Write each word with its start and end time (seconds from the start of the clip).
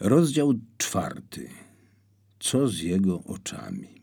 Rozdział 0.00 0.54
czwarty. 0.78 1.48
Co 2.40 2.68
z 2.68 2.80
jego 2.80 3.24
oczami? 3.24 4.02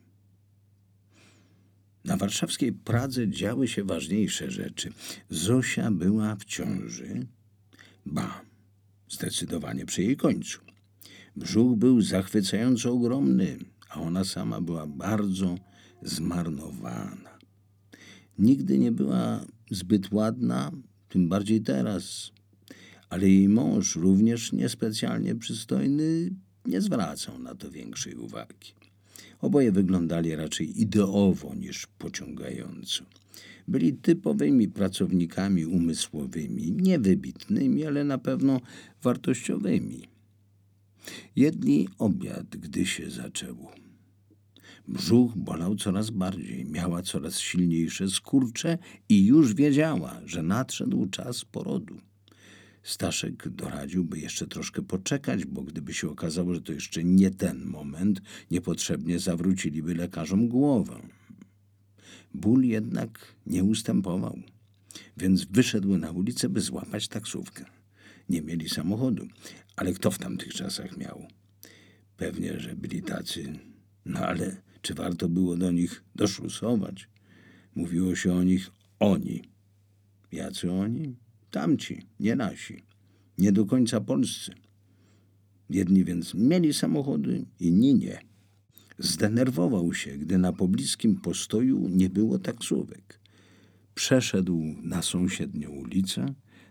Na 2.05 2.17
warszawskiej 2.17 2.73
Pradze 2.73 3.27
działy 3.27 3.67
się 3.67 3.83
ważniejsze 3.83 4.51
rzeczy. 4.51 4.93
Zosia 5.29 5.91
była 5.91 6.35
w 6.35 6.45
ciąży. 6.45 7.27
Ba, 8.05 8.41
zdecydowanie 9.09 9.85
przy 9.85 10.03
jej 10.03 10.17
końcu. 10.17 10.59
Brzuch 11.35 11.77
był 11.77 12.01
zachwycająco 12.01 12.93
ogromny, 12.93 13.57
a 13.89 14.01
ona 14.01 14.23
sama 14.23 14.61
była 14.61 14.87
bardzo 14.87 15.55
zmarnowana. 16.01 17.37
Nigdy 18.37 18.77
nie 18.77 18.91
była 18.91 19.45
zbyt 19.71 20.11
ładna, 20.11 20.71
tym 21.09 21.29
bardziej 21.29 21.61
teraz. 21.61 22.31
Ale 23.13 23.29
jej 23.29 23.49
mąż, 23.49 23.95
również 23.95 24.51
niespecjalnie 24.51 25.35
przystojny, 25.35 26.29
nie 26.65 26.81
zwracał 26.81 27.39
na 27.39 27.55
to 27.55 27.71
większej 27.71 28.15
uwagi. 28.15 28.73
Oboje 29.41 29.71
wyglądali 29.71 30.35
raczej 30.35 30.81
ideowo 30.81 31.55
niż 31.55 31.87
pociągająco. 31.97 33.03
Byli 33.67 33.93
typowymi 33.93 34.67
pracownikami 34.67 35.65
umysłowymi, 35.65 36.71
niewybitnymi, 36.71 37.85
ale 37.85 38.03
na 38.03 38.17
pewno 38.17 38.61
wartościowymi. 39.03 40.03
Jedli 41.35 41.87
obiad, 41.97 42.47
gdy 42.57 42.85
się 42.85 43.09
zaczęło. 43.09 43.71
Brzuch 44.87 45.37
bolał 45.37 45.75
coraz 45.75 46.09
bardziej, 46.09 46.65
miała 46.65 47.01
coraz 47.01 47.39
silniejsze 47.39 48.09
skurcze 48.09 48.77
i 49.09 49.25
już 49.25 49.53
wiedziała, 49.53 50.21
że 50.25 50.43
nadszedł 50.43 51.07
czas 51.09 51.45
porodu. 51.45 52.12
Staszek 52.83 53.49
doradził, 53.49 54.05
by 54.05 54.19
jeszcze 54.19 54.47
troszkę 54.47 54.81
poczekać, 54.81 55.45
bo 55.45 55.61
gdyby 55.61 55.93
się 55.93 56.09
okazało, 56.09 56.53
że 56.53 56.61
to 56.61 56.73
jeszcze 56.73 57.03
nie 57.03 57.31
ten 57.31 57.65
moment, 57.65 58.21
niepotrzebnie 58.51 59.19
zawróciliby 59.19 59.95
lekarzom 59.95 60.47
głowę. 60.47 61.01
Ból 62.33 62.63
jednak 62.63 63.35
nie 63.45 63.63
ustępował, 63.63 64.39
więc 65.17 65.45
wyszedł 65.45 65.97
na 65.97 66.11
ulicę, 66.11 66.49
by 66.49 66.61
złapać 66.61 67.07
taksówkę. 67.07 67.65
Nie 68.29 68.41
mieli 68.41 68.69
samochodu, 68.69 69.27
ale 69.75 69.93
kto 69.93 70.11
w 70.11 70.17
tamtych 70.17 70.53
czasach 70.53 70.97
miał? 70.97 71.27
Pewnie, 72.17 72.59
że 72.59 72.75
byli 72.75 73.01
tacy, 73.03 73.59
no 74.05 74.19
ale 74.19 74.61
czy 74.81 74.93
warto 74.93 75.29
było 75.29 75.57
do 75.57 75.71
nich 75.71 76.03
doszlusować? 76.15 77.09
Mówiło 77.75 78.15
się 78.15 78.33
o 78.33 78.43
nich 78.43 78.71
oni. 78.99 79.43
Jacy 80.31 80.71
oni? 80.71 81.22
Tamci, 81.53 82.01
nie 82.19 82.35
nasi. 82.35 82.83
Nie 83.37 83.51
do 83.51 83.65
końca 83.65 84.01
polscy. 84.01 84.51
Jedni 85.69 86.03
więc 86.03 86.33
mieli 86.33 86.73
samochody, 86.73 87.45
inni 87.59 87.95
nie. 87.95 88.19
Zdenerwował 88.99 89.93
się, 89.93 90.17
gdy 90.17 90.37
na 90.37 90.53
pobliskim 90.53 91.15
postoju 91.15 91.87
nie 91.89 92.09
było 92.09 92.39
taksówek. 92.39 93.19
Przeszedł 93.95 94.75
na 94.83 95.01
sąsiednią 95.01 95.69
ulicę, 95.69 96.25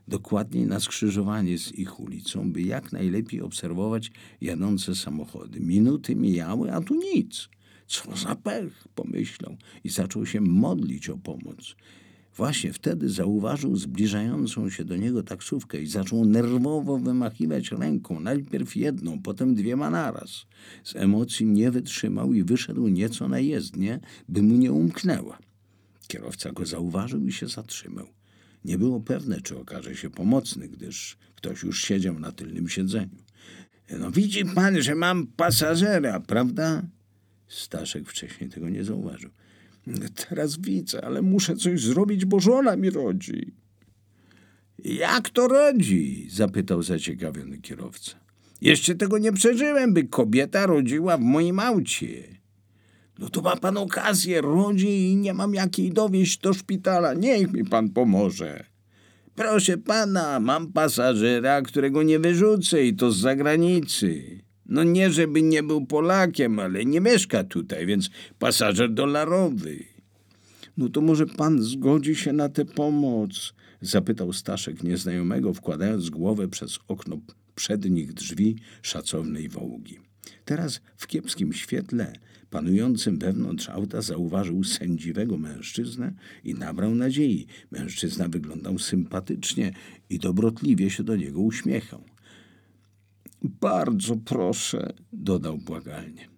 dokładniej 0.08 0.66
na 0.66 0.80
skrzyżowanie 0.80 1.58
z 1.58 1.72
ich 1.72 2.00
ulicą, 2.00 2.52
by 2.52 2.62
jak 2.62 2.92
najlepiej 2.92 3.40
obserwować 3.40 4.12
jadące 4.40 4.94
samochody. 4.94 5.60
Minuty 5.60 6.16
mijały, 6.16 6.72
a 6.72 6.80
tu 6.80 6.94
nic. 6.94 7.48
Co 7.86 8.16
za 8.16 8.34
pech, 8.34 8.88
pomyślał 8.94 9.56
i 9.84 9.88
zaczął 9.88 10.26
się 10.26 10.40
modlić 10.40 11.08
o 11.08 11.18
pomoc. 11.18 11.76
Właśnie 12.36 12.72
wtedy 12.72 13.08
zauważył 13.08 13.76
zbliżającą 13.76 14.70
się 14.70 14.84
do 14.84 14.96
niego 14.96 15.22
taksówkę 15.22 15.82
i 15.82 15.86
zaczął 15.86 16.24
nerwowo 16.24 16.98
wymachiwać 16.98 17.70
ręką, 17.70 18.20
najpierw 18.20 18.76
jedną, 18.76 19.22
potem 19.22 19.54
dwiema 19.54 19.90
naraz. 19.90 20.46
Z 20.84 20.96
emocji 20.96 21.46
nie 21.46 21.70
wytrzymał 21.70 22.32
i 22.32 22.42
wyszedł 22.42 22.88
nieco 22.88 23.28
na 23.28 23.38
jezdnię, 23.38 24.00
by 24.28 24.42
mu 24.42 24.56
nie 24.56 24.72
umknęła. 24.72 25.38
Kierowca 26.08 26.52
go 26.52 26.66
zauważył 26.66 27.26
i 27.26 27.32
się 27.32 27.48
zatrzymał. 27.48 28.06
Nie 28.64 28.78
było 28.78 29.00
pewne, 29.00 29.40
czy 29.40 29.58
okaże 29.58 29.96
się 29.96 30.10
pomocny, 30.10 30.68
gdyż 30.68 31.18
ktoś 31.34 31.62
już 31.62 31.84
siedział 31.84 32.18
na 32.18 32.32
tylnym 32.32 32.68
siedzeniu. 32.68 33.22
No 33.98 34.10
widzi 34.10 34.44
pan, 34.44 34.82
że 34.82 34.94
mam 34.94 35.26
pasażera, 35.26 36.20
prawda? 36.20 36.82
Staszek 37.48 38.08
wcześniej 38.08 38.50
tego 38.50 38.68
nie 38.68 38.84
zauważył. 38.84 39.30
Teraz 40.28 40.56
widzę, 40.60 41.04
ale 41.04 41.22
muszę 41.22 41.56
coś 41.56 41.80
zrobić, 41.80 42.24
bo 42.24 42.40
żona 42.40 42.76
mi 42.76 42.90
rodzi. 42.90 43.52
Jak 44.84 45.30
to 45.30 45.48
rodzi? 45.48 46.26
zapytał 46.30 46.82
zaciekawiony 46.82 47.58
kierowca. 47.58 48.12
Jeszcze 48.60 48.94
tego 48.94 49.18
nie 49.18 49.32
przeżyłem, 49.32 49.94
by 49.94 50.04
kobieta 50.04 50.66
rodziła 50.66 51.16
w 51.16 51.20
moim 51.20 51.60
aucie. 51.60 52.22
No 53.18 53.28
to 53.28 53.42
ma 53.42 53.56
pan 53.56 53.76
okazję, 53.76 54.40
rodzi 54.40 54.88
i 54.88 55.16
nie 55.16 55.34
mam 55.34 55.54
jakiej 55.54 55.90
dowieść 55.90 56.38
do 56.38 56.54
szpitala. 56.54 57.14
Niech 57.14 57.52
mi 57.52 57.64
pan 57.64 57.90
pomoże. 57.90 58.64
Proszę 59.34 59.78
pana, 59.78 60.40
mam 60.40 60.72
pasażera, 60.72 61.62
którego 61.62 62.02
nie 62.02 62.18
wyrzucę 62.18 62.84
i 62.84 62.94
to 62.94 63.12
z 63.12 63.18
zagranicy. 63.18 64.40
No 64.72 64.84
nie, 64.84 65.10
żeby 65.10 65.42
nie 65.42 65.62
był 65.62 65.86
Polakiem, 65.86 66.58
ale 66.58 66.84
nie 66.84 67.00
mieszka 67.00 67.44
tutaj, 67.44 67.86
więc 67.86 68.10
pasażer 68.38 68.94
dolarowy. 68.94 69.84
No 70.76 70.88
to 70.88 71.00
może 71.00 71.26
pan 71.26 71.62
zgodzi 71.62 72.16
się 72.16 72.32
na 72.32 72.48
tę 72.48 72.64
pomoc? 72.64 73.54
Zapytał 73.80 74.32
Staszek 74.32 74.82
nieznajomego, 74.82 75.54
wkładając 75.54 76.10
głowę 76.10 76.48
przez 76.48 76.78
okno 76.88 77.20
przednich 77.54 78.12
drzwi 78.12 78.56
szacownej 78.82 79.48
wołgi. 79.48 79.98
Teraz 80.44 80.80
w 80.96 81.06
kiepskim 81.06 81.52
świetle, 81.52 82.12
panującym 82.50 83.18
wewnątrz 83.18 83.68
auta, 83.68 84.02
zauważył 84.02 84.64
sędziwego 84.64 85.38
mężczyznę 85.38 86.12
i 86.44 86.54
nabrał 86.54 86.94
nadziei. 86.94 87.46
Mężczyzna 87.70 88.28
wyglądał 88.28 88.78
sympatycznie 88.78 89.72
i 90.10 90.18
dobrotliwie 90.18 90.90
się 90.90 91.02
do 91.02 91.16
niego 91.16 91.40
uśmiechał. 91.40 92.11
Bardzo 93.42 94.16
proszę, 94.16 94.92
dodał 95.12 95.58
błagalnie. 95.58 96.32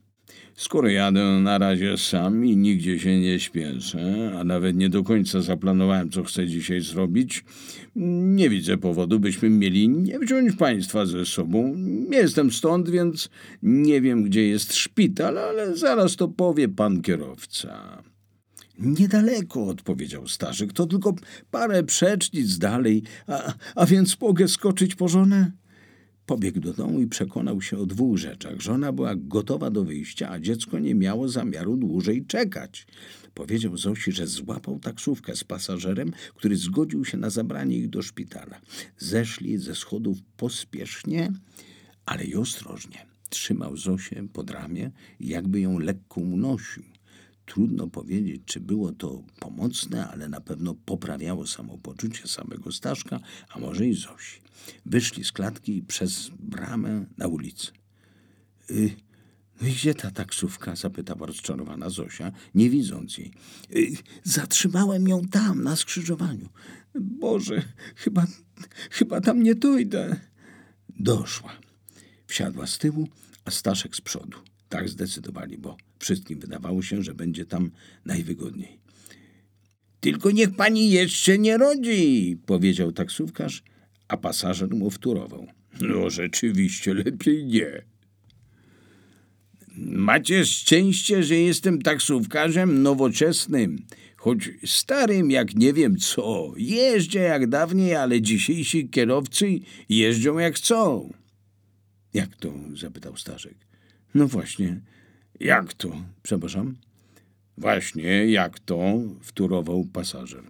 Skoro 0.56 0.88
jadę 0.88 1.25
na 1.25 1.59
razie 1.59 1.97
sam 1.97 2.47
i 2.47 2.56
nigdzie 2.56 2.98
się 2.98 3.20
nie 3.20 3.41
śpieszę, 3.41 4.32
a 4.38 4.44
nawet 4.44 4.76
nie 4.76 4.88
do 4.88 5.03
końca 5.03 5.42
zaplanowałem, 5.42 6.10
co 6.10 6.22
chcę 6.22 6.47
dzisiaj 6.47 6.81
zrobić, 6.81 7.44
nie 7.97 8.50
widzę 8.50 8.78
powodu, 8.78 9.20
byśmy 9.20 9.50
mieli 9.50 9.88
nie 9.88 10.19
wziąć 10.19 10.56
państwa 10.56 11.06
ze 11.06 11.25
sobą. 11.25 11.75
Nie 12.09 12.19
jestem 12.19 12.50
stąd, 12.50 12.91
więc 12.91 13.28
nie 13.62 14.00
wiem, 14.00 14.22
gdzie 14.22 14.48
jest 14.48 14.75
szpital, 14.75 15.38
ale 15.38 15.76
zaraz 15.76 16.16
to 16.16 16.28
powie 16.28 16.69
pan 16.69 17.03
kierowca. 17.03 18.03
Niedaleko, 18.78 19.66
odpowiedział 19.66 20.28
Starzyk, 20.28 20.72
to 20.72 20.86
tylko 20.86 21.15
parę 21.50 21.82
przecznic 21.82 22.59
dalej, 22.59 23.03
a, 23.26 23.53
a 23.75 23.86
więc 23.86 24.21
mogę 24.21 24.48
skoczyć 24.48 24.94
po 24.94 25.09
żonę? 25.09 25.53
Pobiegł 26.26 26.60
do 26.60 26.72
domu 26.72 27.00
i 27.00 27.06
przekonał 27.06 27.62
się 27.62 27.78
o 27.78 27.86
dwóch 27.86 28.18
rzeczach. 28.18 28.60
Żona 28.60 28.92
była 28.92 29.14
gotowa 29.16 29.70
do 29.70 29.84
wyjścia, 29.84 30.30
a 30.30 30.40
dziecko 30.40 30.78
nie 30.78 30.94
miało 30.94 31.28
zamiaru 31.28 31.76
dłużej 31.76 32.26
czekać. 32.26 32.86
Powiedział 33.34 33.76
Zosi, 33.76 34.12
że 34.12 34.26
złapał 34.26 34.78
taksówkę 34.78 35.36
z 35.36 35.44
pasażerem, 35.44 36.12
który 36.34 36.56
zgodził 36.56 37.04
się 37.04 37.18
na 37.18 37.30
zabranie 37.30 37.76
ich 37.76 37.88
do 37.90 38.02
szpitala. 38.02 38.60
Zeszli 38.98 39.58
ze 39.58 39.74
schodów 39.74 40.18
pospiesznie, 40.36 41.32
ale 42.06 42.24
i 42.24 42.34
ostrożnie. 42.34 43.06
Trzymał 43.30 43.76
Zosię 43.76 44.28
pod 44.32 44.50
ramię, 44.50 44.91
jakby 45.20 45.60
ją 45.60 45.78
lekko 45.78 46.20
unosił. 46.20 46.94
Trudno 47.47 47.87
powiedzieć, 47.87 48.43
czy 48.44 48.60
było 48.60 48.93
to 48.93 49.22
pomocne, 49.41 50.09
ale 50.09 50.28
na 50.28 50.41
pewno 50.41 50.75
poprawiało 50.75 51.47
samopoczucie 51.47 52.28
samego 52.28 52.72
Staszka, 52.72 53.21
a 53.49 53.59
może 53.59 53.87
i 53.87 53.94
Zosi. 53.94 54.41
Wyszli 54.87 55.25
z 55.25 55.32
klatki 55.32 55.83
przez 55.83 56.31
bramę 56.38 57.06
na 57.16 57.27
ulicę. 57.27 57.72
Y, 58.71 58.97
no 59.63 59.68
gdzie 59.68 59.95
ta 59.95 60.10
taksówka? 60.10 60.77
zapytała 60.77 61.27
rozczarowana 61.27 61.91
Zosia, 61.91 62.33
nie 62.54 62.71
widząc 62.71 63.18
jej. 63.18 63.33
Y, 63.77 63.97
zatrzymałem 64.22 65.09
ją 65.09 65.28
tam, 65.28 65.63
na 65.63 65.77
skrzyżowaniu. 65.77 66.48
Boże, 67.01 67.63
chyba, 67.97 68.27
chyba 68.91 69.21
tam 69.21 69.42
nie 69.42 69.54
dojdę. 69.54 70.16
Doszła. 70.89 71.53
Wsiadła 72.27 72.66
z 72.66 72.78
tyłu, 72.78 73.09
a 73.45 73.51
Staszek 73.51 73.97
z 73.97 74.01
przodu. 74.01 74.39
Tak 74.74 74.88
zdecydowali, 74.88 75.59
bo 75.59 75.76
wszystkim 75.98 76.41
wydawało 76.41 76.82
się, 76.82 77.03
że 77.03 77.15
będzie 77.15 77.44
tam 77.44 77.71
najwygodniej. 78.04 78.78
Tylko 80.00 80.30
niech 80.30 80.56
pani 80.56 80.91
jeszcze 80.91 81.38
nie 81.38 81.59
rodzi, 81.59 82.36
powiedział 82.47 82.92
taksówkarz, 82.92 83.62
a 84.09 84.16
pasażer 84.16 84.71
mu 84.74 84.91
wtórował. 84.91 85.47
No 85.80 86.10
rzeczywiście 86.10 86.94
lepiej 86.94 87.47
nie. 87.47 87.82
Macie 89.76 90.47
szczęście, 90.47 91.22
że 91.22 91.34
jestem 91.34 91.82
taksówkarzem 91.82 92.82
nowoczesnym, 92.82 93.86
choć 94.16 94.50
starym 94.66 95.30
jak 95.30 95.54
nie 95.54 95.72
wiem 95.72 95.97
co. 95.97 96.53
Jeżdżę 96.56 97.18
jak 97.18 97.47
dawniej, 97.48 97.94
ale 97.94 98.20
dzisiejsi 98.20 98.88
kierowcy 98.88 99.60
jeżdżą 99.88 100.38
jak 100.38 100.54
chcą. 100.54 101.12
Jak 102.15 102.36
to? 102.36 102.54
zapytał 102.74 103.16
Staszek. 103.16 103.64
No 104.15 104.28
właśnie, 104.28 104.81
jak 105.41 105.75
to? 105.75 106.03
Przepraszam. 106.22 106.77
Właśnie, 107.59 108.31
jak 108.31 108.61
to? 108.61 109.01
wtórował 109.21 109.84
pasażer. 109.84 110.43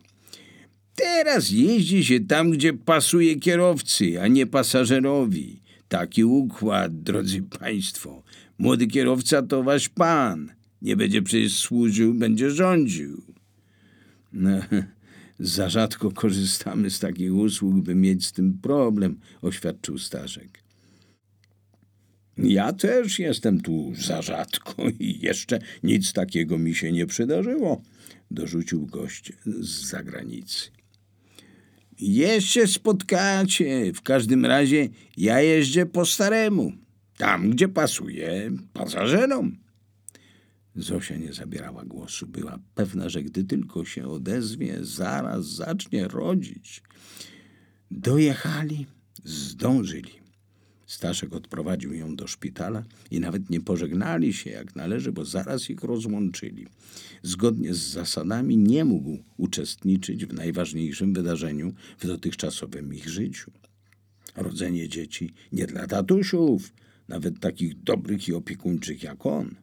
Teraz 0.95 1.51
jeździ 1.51 2.05
się 2.05 2.21
tam, 2.21 2.51
gdzie 2.51 2.73
pasuje 2.73 3.37
kierowcy, 3.37 4.21
a 4.23 4.29
nie 4.29 4.47
pasażerowi. 4.47 5.61
Taki 5.89 6.25
układ, 6.25 7.03
drodzy 7.03 7.43
państwo. 7.43 8.23
Młody 8.59 8.87
kierowca 8.87 9.43
to 9.43 9.63
wasz 9.63 9.89
pan. 9.89 10.53
Nie 10.83 10.97
będzie 10.97 11.23
przecież 11.23 11.57
służył, 11.57 12.15
będzie 12.15 12.51
rządził. 12.51 13.23
No, 14.33 14.51
za 15.39 15.69
rzadko 15.69 16.11
korzystamy 16.11 16.91
z 16.91 16.99
takich 16.99 17.35
usług, 17.35 17.77
by 17.77 17.95
mieć 17.95 18.27
z 18.27 18.33
tym 18.33 18.59
problem, 18.59 19.21
oświadczył 19.43 19.99
Staszek. 19.99 20.64
Ja 22.39 22.73
też 22.73 23.19
jestem 23.19 23.61
tu 23.61 23.93
za 23.95 24.23
rzadko 24.23 24.89
i 24.99 25.19
jeszcze 25.23 25.59
nic 25.83 26.13
takiego 26.13 26.59
mi 26.59 26.75
się 26.75 26.93
nie 26.93 27.07
przydarzyło, 27.07 27.83
dorzucił 28.31 28.87
gość 28.87 29.33
z 29.45 29.87
zagranicy. 29.89 30.71
Jeszcze 31.99 32.67
spotkacie. 32.67 33.93
W 33.93 34.03
każdym 34.03 34.47
razie 34.47 34.89
ja 35.17 35.41
jeżdżę 35.41 35.87
po 35.87 36.07
staremu. 36.07 36.73
Tam, 37.17 37.51
gdzie 37.51 37.69
pasuje 37.69 38.51
pasażerom. 38.73 39.57
Zosia 40.77 41.17
nie 41.17 41.33
zabierała 41.33 41.85
głosu. 41.85 42.27
Była 42.27 42.59
pewna, 42.75 43.09
że 43.09 43.23
gdy 43.23 43.45
tylko 43.45 43.85
się 43.85 44.09
odezwie, 44.09 44.79
zaraz 44.81 45.47
zacznie 45.47 46.09
rodzić. 46.09 46.83
Dojechali, 47.91 48.87
zdążyli. 49.25 50.24
Staszek 50.94 51.32
odprowadził 51.32 51.94
ją 51.94 52.17
do 52.17 52.26
szpitala 52.26 52.85
i 53.11 53.20
nawet 53.20 53.50
nie 53.50 53.61
pożegnali 53.61 54.32
się 54.32 54.50
jak 54.50 54.76
należy, 54.76 55.12
bo 55.12 55.25
zaraz 55.25 55.70
ich 55.70 55.82
rozłączyli. 55.82 56.67
Zgodnie 57.23 57.75
z 57.75 57.79
zasadami 57.79 58.56
nie 58.56 58.85
mógł 58.85 59.19
uczestniczyć 59.37 60.26
w 60.26 60.32
najważniejszym 60.32 61.14
wydarzeniu 61.14 61.75
w 61.99 62.06
dotychczasowym 62.06 62.94
ich 62.94 63.08
życiu. 63.08 63.50
Rodzenie 64.37 64.88
dzieci 64.88 65.32
nie 65.52 65.67
dla 65.67 65.87
tatusiów, 65.87 66.73
nawet 67.08 67.41
takich 67.41 67.82
dobrych 67.82 68.29
i 68.29 68.35
opiekuńczych 68.35 69.02
jak 69.02 69.26
on. 69.26 69.55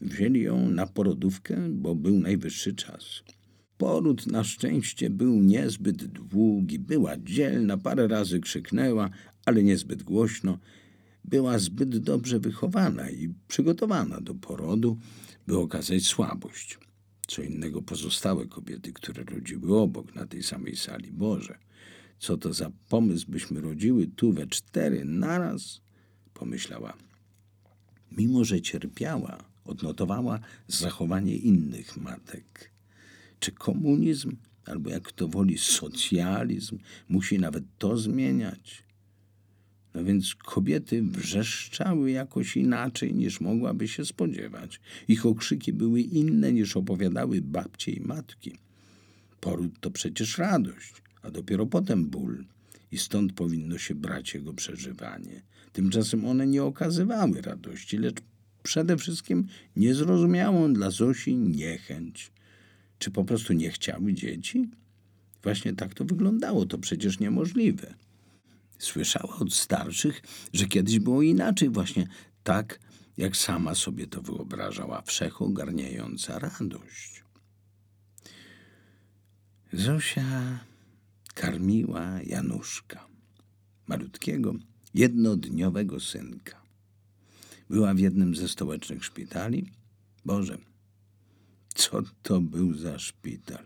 Wzięli 0.00 0.40
ją 0.40 0.70
na 0.70 0.86
porodówkę, 0.86 1.68
bo 1.70 1.94
był 1.94 2.20
najwyższy 2.20 2.74
czas. 2.74 3.22
Poród 3.78 4.26
na 4.26 4.44
szczęście 4.44 5.10
był 5.10 5.42
niezbyt 5.42 6.04
długi, 6.04 6.78
była 6.78 7.16
dzielna, 7.16 7.76
parę 7.76 8.08
razy 8.08 8.40
krzyknęła, 8.40 9.10
ale 9.44 9.62
niezbyt 9.62 10.02
głośno. 10.02 10.58
Była 11.24 11.58
zbyt 11.58 11.98
dobrze 11.98 12.38
wychowana 12.38 13.10
i 13.10 13.34
przygotowana 13.48 14.20
do 14.20 14.34
porodu, 14.34 14.98
by 15.46 15.58
okazać 15.58 16.02
słabość. 16.02 16.78
Co 17.26 17.42
innego 17.42 17.82
pozostałe 17.82 18.46
kobiety, 18.46 18.92
które 18.92 19.24
rodziły 19.24 19.78
obok 19.78 20.14
na 20.14 20.26
tej 20.26 20.42
samej 20.42 20.76
sali. 20.76 21.12
Boże, 21.12 21.58
co 22.18 22.36
to 22.36 22.52
za 22.52 22.70
pomysł, 22.88 23.26
byśmy 23.30 23.60
rodziły 23.60 24.06
tu 24.06 24.32
we 24.32 24.46
cztery 24.46 25.04
naraz? 25.04 25.80
Pomyślała. 26.34 26.96
Mimo, 28.16 28.44
że 28.44 28.60
cierpiała, 28.60 29.44
odnotowała 29.64 30.40
zachowanie 30.68 31.36
innych 31.36 31.96
matek. 31.96 32.72
Czy 33.38 33.52
komunizm, 33.52 34.36
albo 34.64 34.90
jak 34.90 35.02
kto 35.02 35.28
woli 35.28 35.58
socjalizm, 35.58 36.78
musi 37.08 37.38
nawet 37.38 37.64
to 37.78 37.96
zmieniać? 37.96 38.84
No 39.94 40.04
więc 40.04 40.34
kobiety 40.34 41.02
wrzeszczały 41.02 42.10
jakoś 42.10 42.56
inaczej 42.56 43.14
niż 43.14 43.40
mogłaby 43.40 43.88
się 43.88 44.04
spodziewać. 44.04 44.80
Ich 45.08 45.26
okrzyki 45.26 45.72
były 45.72 46.00
inne 46.00 46.52
niż 46.52 46.76
opowiadały 46.76 47.40
babcie 47.40 47.92
i 47.92 48.00
matki. 48.00 48.52
Poród 49.40 49.80
to 49.80 49.90
przecież 49.90 50.38
radość, 50.38 50.92
a 51.22 51.30
dopiero 51.30 51.66
potem 51.66 52.06
ból. 52.06 52.44
I 52.92 52.98
stąd 52.98 53.32
powinno 53.32 53.78
się 53.78 53.94
brać 53.94 54.34
jego 54.34 54.52
przeżywanie. 54.52 55.42
Tymczasem 55.72 56.24
one 56.24 56.46
nie 56.46 56.62
okazywały 56.62 57.42
radości, 57.42 57.98
lecz 57.98 58.20
przede 58.62 58.96
wszystkim 58.96 59.46
niezrozumiałą 59.76 60.72
dla 60.72 60.90
Zosi 60.90 61.36
niechęć. 61.36 62.32
Czy 62.98 63.10
po 63.10 63.24
prostu 63.24 63.52
nie 63.52 63.70
chciały 63.70 64.14
dzieci? 64.14 64.68
Właśnie 65.42 65.72
tak 65.72 65.94
to 65.94 66.04
wyglądało, 66.04 66.66
to 66.66 66.78
przecież 66.78 67.20
niemożliwe. 67.20 67.94
Słyszała 68.82 69.36
od 69.36 69.54
starszych, 69.54 70.22
że 70.52 70.66
kiedyś 70.66 70.98
było 70.98 71.22
inaczej, 71.22 71.70
właśnie 71.70 72.06
tak, 72.42 72.80
jak 73.16 73.36
sama 73.36 73.74
sobie 73.74 74.06
to 74.06 74.22
wyobrażała, 74.22 75.02
wszechogarniająca 75.02 76.38
radość. 76.38 77.24
Zosia 79.72 80.58
karmiła 81.34 82.22
Januszka, 82.22 83.06
malutkiego, 83.86 84.54
jednodniowego 84.94 86.00
synka. 86.00 86.62
Była 87.70 87.94
w 87.94 87.98
jednym 87.98 88.36
ze 88.36 88.48
stołecznych 88.48 89.04
szpitali. 89.04 89.70
Boże, 90.24 90.58
co 91.74 92.02
to 92.22 92.40
był 92.40 92.74
za 92.74 92.98
szpital? 92.98 93.64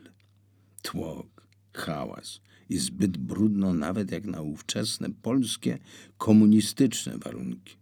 Tłok, 0.83 1.47
hałas, 1.75 2.41
i 2.69 2.79
zbyt 2.79 3.17
brudno 3.17 3.75
nawet 3.75 4.11
jak 4.11 4.25
na 4.25 4.43
ówczesne 4.43 5.11
polskie 5.23 5.79
komunistyczne 6.19 7.19
warunki. 7.19 7.77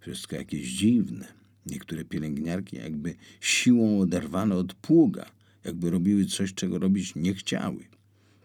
Wszystko 0.00 0.36
jakieś 0.36 0.72
dziwne. 0.72 1.42
Niektóre 1.66 2.04
pielęgniarki 2.04 2.76
jakby 2.76 3.14
siłą 3.40 4.00
oderwane 4.00 4.54
od 4.54 4.74
pługa, 4.74 5.26
jakby 5.64 5.90
robiły 5.90 6.26
coś, 6.26 6.54
czego 6.54 6.78
robić 6.78 7.14
nie 7.14 7.34
chciały. 7.34 7.84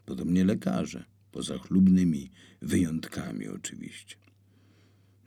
Podobnie 0.05 0.45
lekarze, 0.45 1.05
poza 1.31 1.57
chlubnymi 1.57 2.29
wyjątkami 2.61 3.47
oczywiście. 3.47 4.15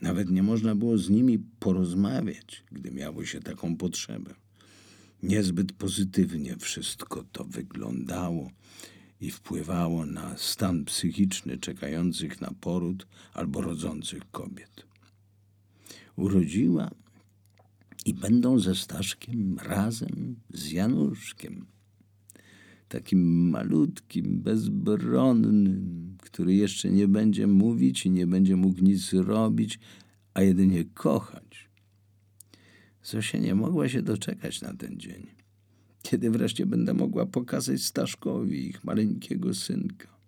Nawet 0.00 0.30
nie 0.30 0.42
można 0.42 0.74
było 0.74 0.98
z 0.98 1.10
nimi 1.10 1.38
porozmawiać, 1.38 2.64
gdy 2.72 2.90
miało 2.90 3.24
się 3.24 3.40
taką 3.40 3.76
potrzebę. 3.76 4.34
Niezbyt 5.22 5.72
pozytywnie 5.72 6.56
wszystko 6.56 7.24
to 7.32 7.44
wyglądało 7.44 8.50
i 9.20 9.30
wpływało 9.30 10.06
na 10.06 10.36
stan 10.36 10.84
psychiczny 10.84 11.58
czekających 11.58 12.40
na 12.40 12.50
poród 12.60 13.06
albo 13.34 13.60
rodzących 13.60 14.30
kobiet. 14.30 14.86
Urodziła 16.16 16.90
i 18.06 18.14
będą 18.14 18.58
ze 18.58 18.74
Staszkiem 18.74 19.58
razem 19.58 20.36
z 20.48 20.70
Januszkiem. 20.70 21.66
Takim 22.88 23.50
malutkim, 23.50 24.40
bezbronnym, 24.40 26.16
który 26.22 26.54
jeszcze 26.54 26.90
nie 26.90 27.08
będzie 27.08 27.46
mówić 27.46 28.06
i 28.06 28.10
nie 28.10 28.26
będzie 28.26 28.56
mógł 28.56 28.82
nic 28.82 29.12
robić, 29.12 29.78
a 30.34 30.42
jedynie 30.42 30.84
kochać. 30.84 31.70
Zosia 33.02 33.38
nie 33.38 33.54
mogła 33.54 33.88
się 33.88 34.02
doczekać 34.02 34.60
na 34.62 34.74
ten 34.74 35.00
dzień 35.00 35.39
kiedy 36.02 36.30
wreszcie 36.30 36.66
będę 36.66 36.94
mogła 36.94 37.26
pokazać 37.26 37.82
Staszkowi 37.82 38.68
ich 38.68 38.84
maleńkiego 38.84 39.54
synka. 39.54 40.20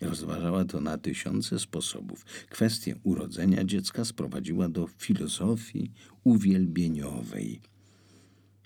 Rozważała 0.00 0.64
to 0.64 0.80
na 0.80 0.98
tysiące 0.98 1.58
sposobów. 1.58 2.24
Kwestię 2.50 2.96
urodzenia 3.02 3.64
dziecka 3.64 4.04
sprowadziła 4.04 4.68
do 4.68 4.86
filozofii 4.98 5.92
uwielbieniowej. 6.24 7.60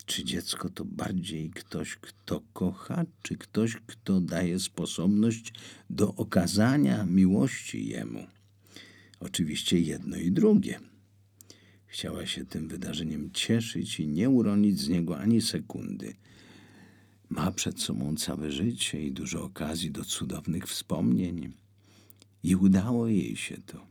Czy 0.07 0.25
dziecko 0.25 0.69
to 0.69 0.85
bardziej 0.85 1.51
ktoś, 1.51 1.97
kto 1.97 2.43
kocha, 2.53 3.05
czy 3.23 3.37
ktoś, 3.37 3.77
kto 3.87 4.21
daje 4.21 4.59
sposobność 4.59 5.53
do 5.91 6.15
okazania 6.15 7.05
miłości 7.05 7.87
jemu? 7.87 8.27
Oczywiście 9.21 9.81
jedno 9.81 10.17
i 10.17 10.33
drugie. 10.33 10.81
Chciała 11.87 12.27
się 12.27 12.45
tym 12.45 12.69
wydarzeniem 12.69 13.31
cieszyć 13.33 14.01
i 14.01 14.09
nie 14.09 14.31
uronić 14.31 14.81
z 14.81 14.89
niego 14.89 15.19
ani 15.19 15.41
sekundy. 15.41 16.15
Ma 17.29 17.53
przed 17.53 17.81
sobą 17.81 18.17
całe 18.17 18.53
życie 18.53 19.03
i 19.03 19.13
dużo 19.13 19.45
okazji 19.45 19.91
do 19.91 20.05
cudownych 20.05 20.67
wspomnień. 20.67 21.53
I 22.43 22.57
udało 22.57 23.09
jej 23.09 23.37
się 23.37 23.57
to. 23.67 23.87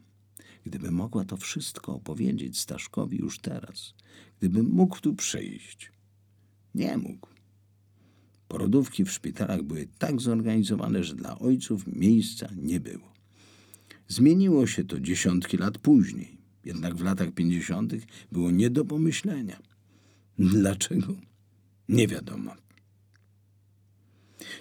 Gdyby 0.66 0.92
mogła 0.92 1.26
to 1.26 1.38
wszystko 1.38 1.96
opowiedzieć 1.96 2.60
Staszkowi 2.60 3.18
już 3.18 3.40
teraz, 3.40 3.94
gdyby 4.40 4.64
mógł 4.64 5.00
tu 5.00 5.14
przyjść. 5.14 5.92
Nie 6.76 6.98
mógł. 6.98 7.28
Porodówki 8.48 9.06
w 9.06 9.12
szpitalach 9.12 9.64
były 9.64 9.88
tak 9.98 10.22
zorganizowane, 10.22 11.04
że 11.04 11.16
dla 11.16 11.40
ojców 11.40 11.88
miejsca 11.88 12.50
nie 12.56 12.80
było. 12.80 13.14
Zmieniło 14.08 14.68
się 14.68 14.84
to 14.84 15.00
dziesiątki 15.00 15.58
lat 15.58 15.78
później, 15.78 16.38
jednak 16.66 16.96
w 16.96 17.04
latach 17.04 17.32
pięćdziesiątych 17.32 18.04
było 18.32 18.52
nie 18.52 18.70
do 18.70 18.86
pomyślenia. 18.86 19.60
Dlaczego? 20.40 21.16
Nie 21.90 22.08
wiadomo. 22.08 22.56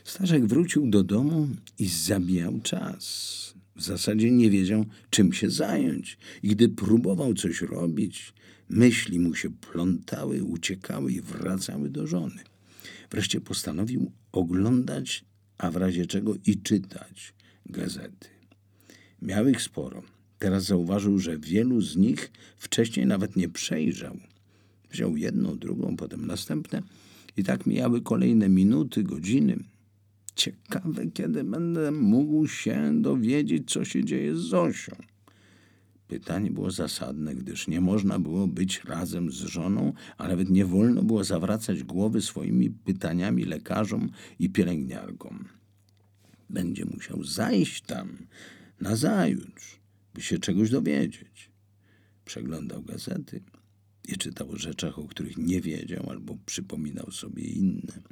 Staszek 0.04 0.46
wrócił 0.46 0.90
do 0.90 1.02
domu 1.02 1.48
i 1.78 1.86
zabijał 1.86 2.60
czas. 2.60 3.54
W 3.76 3.82
zasadzie 3.82 4.30
nie 4.30 4.50
wiedział, 4.50 4.84
czym 5.10 5.32
się 5.32 5.50
zająć. 5.50 6.18
I 6.42 6.48
gdy 6.48 6.68
próbował 6.68 7.34
coś 7.34 7.60
robić, 7.60 8.32
myśli 8.68 9.20
mu 9.20 9.34
się 9.34 9.50
plątały, 9.50 10.44
uciekały 10.44 11.12
i 11.12 11.20
wracały 11.20 11.90
do 11.90 12.06
żony. 12.06 12.42
Wreszcie 13.10 13.40
postanowił 13.40 14.12
oglądać, 14.32 15.24
a 15.58 15.70
w 15.70 15.76
razie 15.76 16.06
czego 16.06 16.34
i 16.46 16.62
czytać 16.62 17.34
gazety. 17.66 18.28
Miał 19.22 19.48
ich 19.48 19.62
sporo. 19.62 20.13
Teraz 20.44 20.64
zauważył, 20.64 21.18
że 21.18 21.38
wielu 21.38 21.80
z 21.80 21.96
nich 21.96 22.32
wcześniej 22.56 23.06
nawet 23.06 23.36
nie 23.36 23.48
przejrzał. 23.48 24.16
Wziął 24.90 25.16
jedną, 25.16 25.58
drugą, 25.58 25.96
potem 25.96 26.26
następne 26.26 26.82
i 27.36 27.44
tak 27.44 27.66
mijały 27.66 28.02
kolejne 28.02 28.48
minuty, 28.48 29.02
godziny. 29.02 29.58
Ciekawe, 30.34 31.06
kiedy 31.06 31.44
będę 31.44 31.90
mógł 31.90 32.46
się 32.46 33.02
dowiedzieć, 33.02 33.70
co 33.70 33.84
się 33.84 34.04
dzieje 34.04 34.36
z 34.36 34.38
Zosią. 34.38 34.96
Pytanie 36.08 36.50
było 36.50 36.70
zasadne, 36.70 37.34
gdyż 37.34 37.68
nie 37.68 37.80
można 37.80 38.18
było 38.18 38.46
być 38.46 38.84
razem 38.84 39.30
z 39.30 39.34
żoną, 39.34 39.92
a 40.18 40.28
nawet 40.28 40.50
nie 40.50 40.64
wolno 40.64 41.02
było 41.02 41.24
zawracać 41.24 41.84
głowy 41.84 42.20
swoimi 42.20 42.70
pytaniami 42.70 43.44
lekarzom 43.44 44.10
i 44.38 44.50
pielęgniarkom. 44.50 45.44
Będzie 46.50 46.84
musiał 46.84 47.24
zajść 47.24 47.82
tam 47.82 48.26
na 48.80 48.96
zajutrz, 48.96 49.83
by 50.14 50.22
się 50.22 50.38
czegoś 50.38 50.70
dowiedzieć. 50.70 51.50
Przeglądał 52.24 52.82
gazety 52.82 53.42
i 54.08 54.16
czytał 54.16 54.50
o 54.50 54.56
rzeczach, 54.56 54.98
o 54.98 55.08
których 55.08 55.36
nie 55.36 55.60
wiedział 55.60 56.10
albo 56.10 56.36
przypominał 56.46 57.10
sobie 57.10 57.44
inne. 57.44 58.02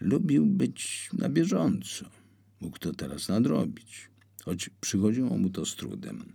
Lubił 0.00 0.46
być 0.46 1.10
na 1.12 1.28
bieżąco. 1.28 2.10
Mógł 2.60 2.78
to 2.78 2.92
teraz 2.92 3.28
nadrobić, 3.28 4.10
choć 4.44 4.70
przychodziło 4.80 5.38
mu 5.38 5.50
to 5.50 5.66
z 5.66 5.76
trudem. 5.76 6.32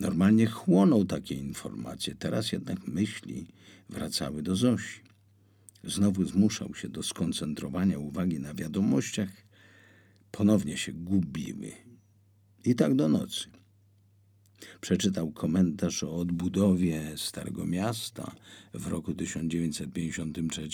Normalnie 0.00 0.46
chłonął 0.46 1.04
takie 1.04 1.34
informacje, 1.34 2.14
teraz 2.14 2.52
jednak 2.52 2.86
myśli 2.86 3.46
wracały 3.88 4.42
do 4.42 4.56
Zosi. 4.56 5.00
Znowu 5.84 6.24
zmuszał 6.24 6.74
się 6.74 6.88
do 6.88 7.02
skoncentrowania 7.02 7.98
uwagi 7.98 8.40
na 8.40 8.54
wiadomościach, 8.54 9.30
ponownie 10.30 10.76
się 10.76 10.92
gubiły. 10.92 11.72
I 12.64 12.74
tak 12.74 12.94
do 12.94 13.08
nocy. 13.08 13.48
Przeczytał 14.80 15.30
komentarz 15.30 16.02
o 16.02 16.16
odbudowie 16.16 17.12
Starego 17.16 17.66
Miasta 17.66 18.34
w 18.74 18.86
roku 18.86 19.14
1953, 19.14 20.68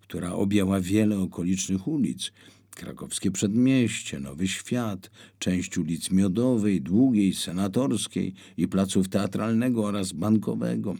która 0.00 0.32
objęła 0.32 0.80
wiele 0.80 1.18
okolicznych 1.18 1.88
ulic. 1.88 2.32
Krakowskie 2.70 3.30
Przedmieście, 3.30 4.20
Nowy 4.20 4.48
Świat, 4.48 5.10
część 5.38 5.78
ulic 5.78 6.10
Miodowej, 6.10 6.80
Długiej, 6.80 7.34
Senatorskiej 7.34 8.34
i 8.56 8.68
placów 8.68 9.08
teatralnego 9.08 9.84
oraz 9.84 10.12
bankowego. 10.12 10.94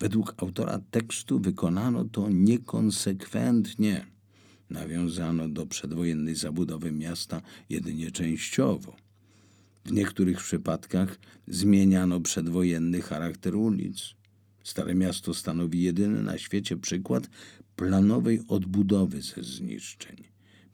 Według 0.00 0.34
autora 0.36 0.80
tekstu 0.90 1.40
wykonano 1.40 2.04
to 2.04 2.28
niekonsekwentnie. 2.30 4.06
Nawiązano 4.70 5.48
do 5.48 5.66
przedwojennej 5.66 6.34
zabudowy 6.34 6.92
miasta 6.92 7.42
jedynie 7.68 8.10
częściowo. 8.10 9.09
W 9.84 9.92
niektórych 9.92 10.38
przypadkach 10.38 11.18
zmieniano 11.46 12.20
przedwojenny 12.20 13.02
charakter 13.02 13.56
ulic. 13.56 14.14
Stare 14.64 14.94
miasto 14.94 15.34
stanowi 15.34 15.82
jedyny 15.82 16.22
na 16.22 16.38
świecie 16.38 16.76
przykład 16.76 17.28
planowej 17.76 18.40
odbudowy 18.48 19.22
ze 19.22 19.42
zniszczeń. 19.42 20.16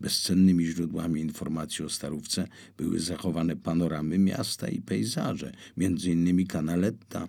Bezcennymi 0.01 0.67
źródłami 0.67 1.21
informacji 1.21 1.85
o 1.85 1.89
Starówce 1.89 2.49
były 2.77 3.01
zachowane 3.01 3.57
panoramy 3.57 4.19
miasta 4.19 4.69
i 4.69 4.83
pejzaże, 4.83 5.53
m.in. 5.79 6.47
Kanaletta. 6.47 7.29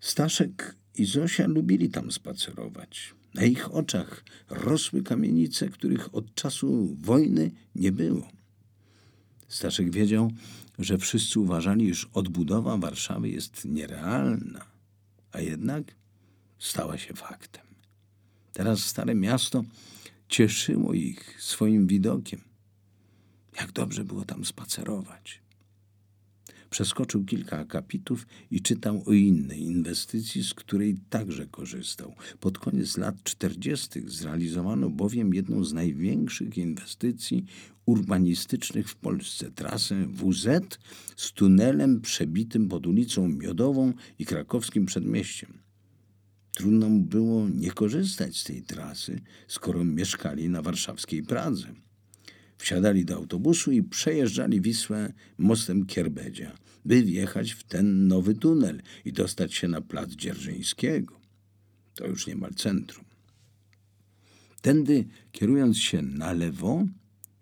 Staszek 0.00 0.76
i 0.94 1.04
Zosia 1.04 1.46
lubili 1.46 1.88
tam 1.90 2.12
spacerować. 2.12 3.14
Na 3.34 3.44
ich 3.44 3.74
oczach 3.74 4.24
rosły 4.50 5.02
kamienice, 5.02 5.68
których 5.68 6.14
od 6.14 6.34
czasu 6.34 6.96
wojny 7.00 7.50
nie 7.74 7.92
było. 7.92 8.28
Staszek 9.52 9.90
wiedział, 9.90 10.30
że 10.78 10.98
wszyscy 10.98 11.40
uważali, 11.40 11.88
iż 11.88 12.08
odbudowa 12.12 12.76
Warszawy 12.76 13.28
jest 13.28 13.64
nierealna, 13.64 14.64
a 15.32 15.40
jednak 15.40 15.94
stała 16.58 16.98
się 16.98 17.14
faktem. 17.14 17.66
Teraz 18.52 18.84
Stare 18.84 19.14
Miasto 19.14 19.64
cieszyło 20.28 20.92
ich 20.94 21.42
swoim 21.42 21.86
widokiem. 21.86 22.40
Jak 23.60 23.72
dobrze 23.72 24.04
było 24.04 24.24
tam 24.24 24.44
spacerować. 24.44 25.40
Przeskoczył 26.72 27.24
kilka 27.24 27.58
akapitów 27.58 28.26
i 28.50 28.60
czytał 28.60 29.02
o 29.06 29.12
innej 29.12 29.62
inwestycji, 29.62 30.42
z 30.42 30.54
której 30.54 30.96
także 31.10 31.46
korzystał. 31.46 32.14
Pod 32.40 32.58
koniec 32.58 32.96
lat 32.96 33.22
40. 33.22 34.02
zrealizowano 34.06 34.90
bowiem 34.90 35.34
jedną 35.34 35.64
z 35.64 35.72
największych 35.72 36.58
inwestycji 36.58 37.44
urbanistycznych 37.86 38.88
w 38.88 38.96
Polsce 38.96 39.50
trasę 39.50 40.06
WZ 40.06 40.78
z 41.16 41.32
tunelem 41.32 42.00
przebitym 42.00 42.68
pod 42.68 42.86
ulicą 42.86 43.28
Miodową 43.28 43.92
i 44.18 44.26
krakowskim 44.26 44.86
przedmieściem. 44.86 45.58
Trudno 46.54 46.88
mu 46.88 47.00
było 47.00 47.48
nie 47.48 47.70
korzystać 47.70 48.36
z 48.36 48.44
tej 48.44 48.62
trasy, 48.62 49.20
skoro 49.48 49.84
mieszkali 49.84 50.48
na 50.48 50.62
warszawskiej 50.62 51.22
Pradze. 51.22 51.74
Wsiadali 52.62 53.04
do 53.04 53.16
autobusu 53.16 53.72
i 53.72 53.82
przejeżdżali 53.82 54.60
Wisłę 54.60 55.12
mostem 55.38 55.86
Kierbedzia, 55.86 56.52
by 56.84 57.02
wjechać 57.02 57.52
w 57.52 57.64
ten 57.64 58.08
nowy 58.08 58.34
tunel 58.34 58.82
i 59.04 59.12
dostać 59.12 59.54
się 59.54 59.68
na 59.68 59.80
plac 59.80 60.10
Dzierżyńskiego. 60.10 61.20
To 61.94 62.06
już 62.06 62.26
niemal 62.26 62.54
centrum. 62.54 63.04
Tędy, 64.60 65.04
kierując 65.32 65.78
się 65.78 66.02
na 66.02 66.32
lewo, 66.32 66.86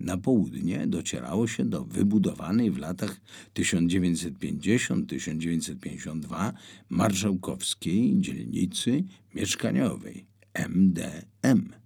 na 0.00 0.18
południe 0.18 0.86
docierało 0.86 1.46
się 1.46 1.64
do 1.64 1.84
wybudowanej 1.84 2.70
w 2.70 2.78
latach 2.78 3.20
1950-1952 3.54 6.52
marszałkowskiej 6.88 8.20
dzielnicy 8.20 9.04
mieszkaniowej 9.34 10.26
MDM. 10.68 11.79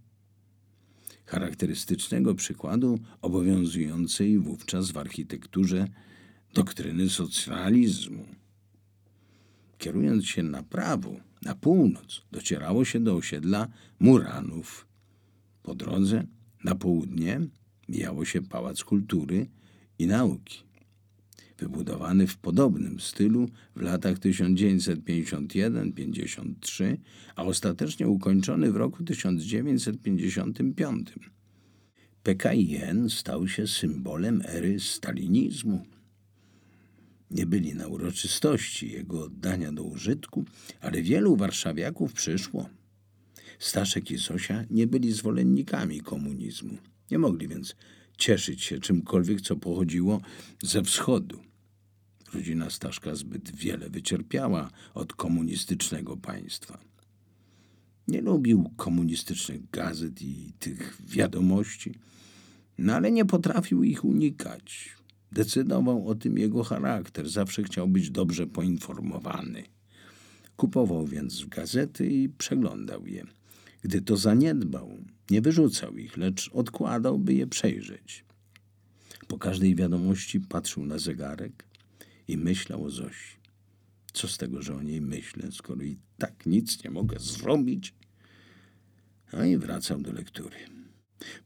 Charakterystycznego 1.34 2.34
przykładu 2.34 2.98
obowiązującej 3.22 4.38
wówczas 4.38 4.90
w 4.90 4.98
architekturze 4.98 5.88
doktryny 6.54 7.10
socjalizmu. 7.10 8.24
Kierując 9.78 10.26
się 10.26 10.42
na 10.42 10.62
prawo, 10.62 11.16
na 11.42 11.54
północ, 11.54 12.22
docierało 12.32 12.84
się 12.84 13.00
do 13.00 13.14
osiedla 13.14 13.68
Muranów. 14.00 14.86
Po 15.62 15.74
drodze 15.74 16.26
na 16.64 16.74
południe 16.74 17.40
mijało 17.88 18.24
się 18.24 18.42
Pałac 18.42 18.84
Kultury 18.84 19.46
i 19.98 20.06
Nauki. 20.06 20.62
Wybudowany 21.58 22.26
w 22.26 22.37
podobnym 22.37 23.00
stylu 23.00 23.49
w 23.76 23.82
latach 23.82 24.18
1951-53, 24.18 26.96
a 27.37 27.42
ostatecznie 27.42 28.08
ukończony 28.08 28.73
w 28.73 28.76
roku 28.76 29.04
1955. 29.04 31.12
PKIN 32.23 33.11
stał 33.11 33.49
się 33.49 33.66
symbolem 33.66 34.42
ery 34.44 34.80
stalinizmu. 34.80 35.87
Nie 37.30 37.46
byli 37.46 37.75
na 37.75 37.87
uroczystości 37.87 38.92
jego 38.92 39.25
oddania 39.25 39.73
do 39.73 39.82
użytku, 39.82 40.44
ale 40.80 41.02
wielu 41.02 41.37
warszawiaków 41.37 42.12
przyszło. 42.12 42.68
Staszek 43.58 44.11
i 44.11 44.18
Sosia 44.18 44.64
nie 44.70 44.87
byli 44.87 45.12
zwolennikami 45.12 46.00
komunizmu. 46.00 46.78
Nie 47.11 47.18
mogli 47.18 47.49
więc 47.49 47.76
cieszyć 48.18 48.62
się 48.62 48.78
czymkolwiek, 48.78 49.40
co 49.40 49.56
pochodziło 49.56 50.21
ze 50.62 50.83
wschodu. 50.83 51.40
Rodzina 52.35 52.71
Staszka 52.71 53.14
zbyt 53.14 53.56
wiele 53.56 53.90
wycierpiała 53.90 54.71
od 54.94 55.12
komunistycznego 55.12 56.16
państwa. 56.16 56.78
Nie 58.09 58.21
lubił 58.21 58.71
komunistycznych 58.76 59.71
gazet 59.71 60.23
i 60.23 60.52
tych 60.59 61.02
wiadomości, 61.06 61.94
no 62.78 62.94
ale 62.94 63.12
nie 63.12 63.25
potrafił 63.25 63.83
ich 63.83 64.04
unikać. 64.04 64.97
Decydował 65.33 66.09
o 66.09 66.14
tym 66.14 66.38
jego 66.38 66.64
charakter, 66.64 67.28
zawsze 67.28 67.62
chciał 67.62 67.88
być 67.88 68.11
dobrze 68.11 68.47
poinformowany. 68.47 69.62
Kupował 70.56 71.06
więc 71.06 71.44
gazety 71.44 72.06
i 72.06 72.28
przeglądał 72.28 73.06
je. 73.06 73.25
Gdy 73.84 74.02
to 74.02 74.16
zaniedbał, 74.16 74.98
nie 75.30 75.40
wyrzucał 75.40 75.96
ich, 75.96 76.16
lecz 76.16 76.50
odkładał, 76.52 77.18
by 77.18 77.34
je 77.34 77.46
przejrzeć. 77.46 78.24
Po 79.28 79.38
każdej 79.38 79.74
wiadomości 79.74 80.40
patrzył 80.40 80.86
na 80.86 80.98
zegarek 80.98 81.64
i 82.28 82.36
myślał 82.36 82.84
o 82.84 82.90
Zosi. 82.90 83.36
Co 84.12 84.28
z 84.28 84.38
tego, 84.38 84.62
że 84.62 84.74
o 84.74 84.82
niej 84.82 85.00
myślę, 85.00 85.52
skoro 85.52 85.82
i 85.82 85.96
tak 86.18 86.46
nic 86.46 86.84
nie 86.84 86.90
mogę 86.90 87.20
zrobić? 87.20 87.94
No 89.32 89.44
i 89.44 89.56
wracał 89.56 90.00
do 90.00 90.12
lektury. 90.12 90.56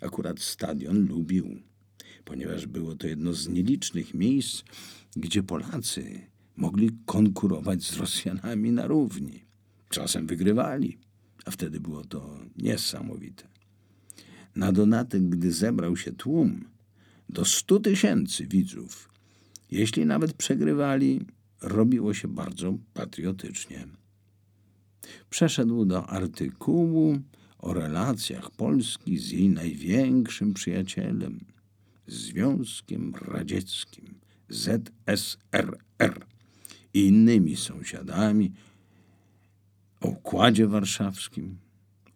Akurat 0.00 0.40
stadion 0.40 1.06
lubił, 1.06 1.67
ponieważ 2.28 2.66
było 2.66 2.94
to 2.94 3.06
jedno 3.06 3.32
z 3.32 3.48
nielicznych 3.48 4.14
miejsc, 4.14 4.62
gdzie 5.16 5.42
Polacy 5.42 6.20
mogli 6.56 6.90
konkurować 7.06 7.84
z 7.84 7.96
Rosjanami 7.96 8.72
na 8.72 8.86
równi. 8.86 9.44
Czasem 9.88 10.26
wygrywali, 10.26 10.98
a 11.44 11.50
wtedy 11.50 11.80
było 11.80 12.04
to 12.04 12.38
niesamowite. 12.56 13.48
Na 14.56 14.72
dodatek, 14.72 15.28
gdy 15.28 15.52
zebrał 15.52 15.96
się 15.96 16.12
tłum 16.12 16.64
do 17.28 17.44
stu 17.44 17.80
tysięcy 17.80 18.46
widzów, 18.46 19.08
jeśli 19.70 20.06
nawet 20.06 20.32
przegrywali, 20.32 21.20
robiło 21.62 22.14
się 22.14 22.28
bardzo 22.28 22.78
patriotycznie. 22.94 23.88
Przeszedł 25.30 25.84
do 25.84 26.06
artykułu 26.06 27.18
o 27.58 27.74
relacjach 27.74 28.50
Polski 28.50 29.18
z 29.18 29.30
jej 29.30 29.48
największym 29.48 30.54
przyjacielem, 30.54 31.57
Związkiem 32.08 33.12
Radzieckim, 33.20 34.20
ZSRR 34.48 36.26
i 36.94 37.06
innymi 37.06 37.56
sąsiadami, 37.56 38.52
o 40.00 40.08
Układzie 40.08 40.66
Warszawskim, 40.66 41.58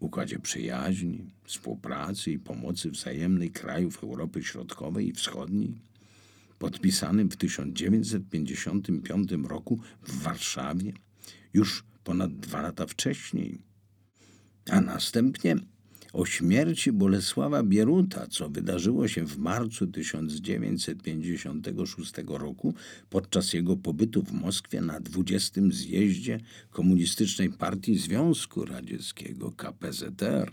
Układzie 0.01 0.39
Przyjaźni, 0.39 1.35
Współpracy 1.45 2.33
i 2.33 2.39
Pomocy 2.39 2.91
Wzajemnej 2.91 3.51
krajów 3.51 4.05
Europy 4.05 4.43
Środkowej 4.43 5.09
i 5.09 5.13
Wschodniej, 5.13 5.81
podpisanym 6.59 7.31
w 7.31 7.37
1955 7.37 9.33
roku 9.49 9.81
w 10.03 10.23
Warszawie, 10.23 10.93
już 11.55 11.85
ponad 12.05 12.37
dwa 12.37 12.63
lata 12.63 12.87
wcześniej, 12.87 13.63
a 14.71 14.81
następnie 14.81 15.57
o 16.13 16.27
śmierci 16.27 16.93
Bolesława 16.93 17.63
Bieruta, 17.63 18.27
co 18.27 18.49
wydarzyło 18.49 19.09
się 19.09 19.27
w 19.27 19.39
marcu 19.39 19.87
1956 19.87 22.13
roku 22.27 22.75
podczas 23.11 23.53
jego 23.53 23.77
pobytu 23.77 24.23
w 24.23 24.33
Moskwie 24.33 24.81
na 24.81 25.01
20. 25.01 25.61
zjeździe 25.71 26.41
Komunistycznej 26.71 27.51
Partii 27.51 27.99
Związku 27.99 28.65
Radzieckiego 28.65 29.53
KPZR. 29.53 30.53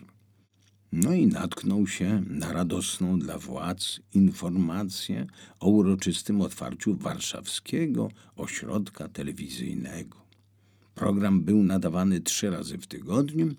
No 0.91 1.13
i 1.13 1.27
natknął 1.27 1.87
się 1.87 2.23
na 2.27 2.53
radosną 2.53 3.19
dla 3.19 3.37
władz 3.37 3.99
informację 4.13 5.27
o 5.59 5.69
uroczystym 5.69 6.41
otwarciu 6.41 6.95
warszawskiego 6.95 8.11
ośrodka 8.35 9.07
telewizyjnego. 9.07 10.17
Program 10.95 11.41
był 11.41 11.63
nadawany 11.63 12.21
trzy 12.21 12.49
razy 12.49 12.77
w 12.77 12.87
tygodniu, 12.87 13.55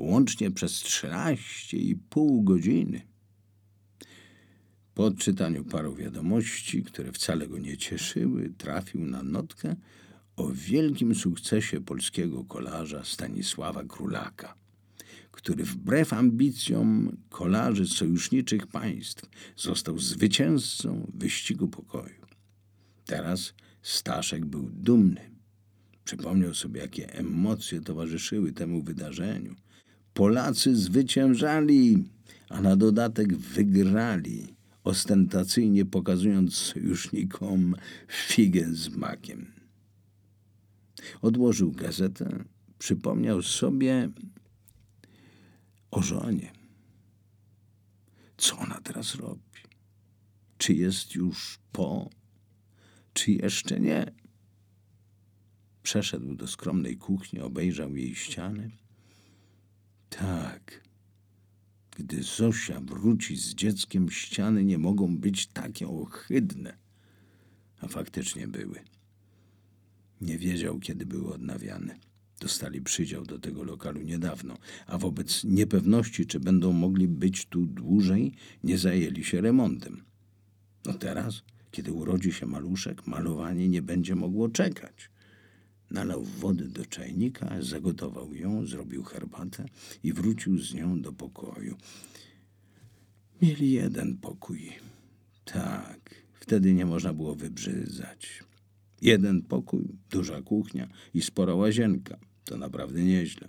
łącznie 0.00 0.50
przez 0.50 0.72
13,5 0.72 2.44
godziny. 2.44 3.00
Po 4.94 5.04
odczytaniu 5.04 5.64
paru 5.64 5.94
wiadomości, 5.94 6.82
które 6.82 7.12
wcale 7.12 7.48
go 7.48 7.58
nie 7.58 7.76
cieszyły, 7.76 8.52
trafił 8.58 9.04
na 9.04 9.22
notkę 9.22 9.76
o 10.36 10.48
wielkim 10.48 11.14
sukcesie 11.14 11.80
polskiego 11.80 12.44
kolarza 12.44 13.04
Stanisława 13.04 13.84
Królaka 13.84 14.60
który 15.30 15.64
wbrew 15.64 16.12
ambicjom 16.12 17.16
kolarzy 17.28 17.86
sojuszniczych 17.86 18.66
państw 18.66 19.30
został 19.56 19.98
zwycięzcą 19.98 21.10
wyścigu 21.14 21.68
pokoju. 21.68 22.26
Teraz 23.06 23.54
Staszek 23.82 24.46
był 24.46 24.70
dumny. 24.70 25.30
Przypomniał 26.04 26.54
sobie, 26.54 26.80
jakie 26.80 27.12
emocje 27.12 27.80
towarzyszyły 27.80 28.52
temu 28.52 28.82
wydarzeniu. 28.82 29.54
Polacy 30.14 30.76
zwyciężali, 30.76 32.04
a 32.48 32.60
na 32.60 32.76
dodatek 32.76 33.36
wygrali, 33.36 34.54
ostentacyjnie 34.84 35.84
pokazując 35.84 36.54
sojusznikom 36.54 37.76
figę 38.08 38.74
z 38.74 38.88
makiem. 38.88 39.52
Odłożył 41.22 41.72
gazetę, 41.72 42.44
przypomniał 42.78 43.42
sobie, 43.42 44.10
o 45.90 46.02
żonie. 46.02 46.52
Co 48.36 48.58
ona 48.58 48.80
teraz 48.80 49.14
robi? 49.14 49.40
Czy 50.58 50.74
jest 50.74 51.14
już 51.14 51.58
po, 51.72 52.10
czy 53.12 53.32
jeszcze 53.32 53.80
nie? 53.80 54.12
Przeszedł 55.82 56.34
do 56.34 56.46
skromnej 56.46 56.96
kuchni, 56.96 57.40
obejrzał 57.40 57.96
jej 57.96 58.14
ściany. 58.14 58.70
Tak, 60.10 60.88
gdy 61.96 62.22
Zosia 62.22 62.80
wróci 62.80 63.36
z 63.36 63.54
dzieckiem, 63.54 64.10
ściany 64.10 64.64
nie 64.64 64.78
mogą 64.78 65.18
być 65.18 65.46
takie 65.46 65.88
ohydne. 65.88 66.78
A 67.80 67.88
faktycznie 67.88 68.48
były. 68.48 68.80
Nie 70.20 70.38
wiedział, 70.38 70.78
kiedy 70.78 71.06
były 71.06 71.34
odnawiane. 71.34 71.98
Dostali 72.40 72.82
przydział 72.82 73.24
do 73.24 73.38
tego 73.38 73.64
lokalu 73.64 74.02
niedawno, 74.02 74.58
a 74.86 74.98
wobec 74.98 75.44
niepewności, 75.44 76.26
czy 76.26 76.40
będą 76.40 76.72
mogli 76.72 77.08
być 77.08 77.46
tu 77.46 77.66
dłużej, 77.66 78.34
nie 78.64 78.78
zajęli 78.78 79.24
się 79.24 79.40
remontem. 79.40 80.04
No 80.84 80.94
teraz, 80.94 81.42
kiedy 81.70 81.92
urodzi 81.92 82.32
się 82.32 82.46
maluszek, 82.46 83.06
malowanie 83.06 83.68
nie 83.68 83.82
będzie 83.82 84.14
mogło 84.14 84.48
czekać. 84.48 85.09
Nalał 85.90 86.24
wody 86.24 86.68
do 86.68 86.86
czajnika, 86.86 87.56
zagotował 87.60 88.34
ją, 88.34 88.66
zrobił 88.66 89.02
herbatę 89.02 89.66
i 90.02 90.12
wrócił 90.12 90.58
z 90.58 90.74
nią 90.74 91.02
do 91.02 91.12
pokoju. 91.12 91.76
Mieli 93.42 93.70
jeden 93.70 94.16
pokój. 94.16 94.72
Tak, 95.44 96.14
wtedy 96.34 96.74
nie 96.74 96.86
można 96.86 97.14
było 97.14 97.34
wybrzydzać. 97.34 98.44
Jeden 99.02 99.42
pokój, 99.42 99.88
duża 100.10 100.42
kuchnia 100.42 100.88
i 101.14 101.22
spora 101.22 101.54
łazienka. 101.54 102.18
To 102.44 102.56
naprawdę 102.56 103.02
nieźle. 103.02 103.48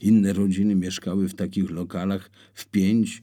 Inne 0.00 0.32
rodziny 0.32 0.74
mieszkały 0.74 1.28
w 1.28 1.34
takich 1.34 1.70
lokalach 1.70 2.30
w 2.54 2.66
pięć, 2.66 3.22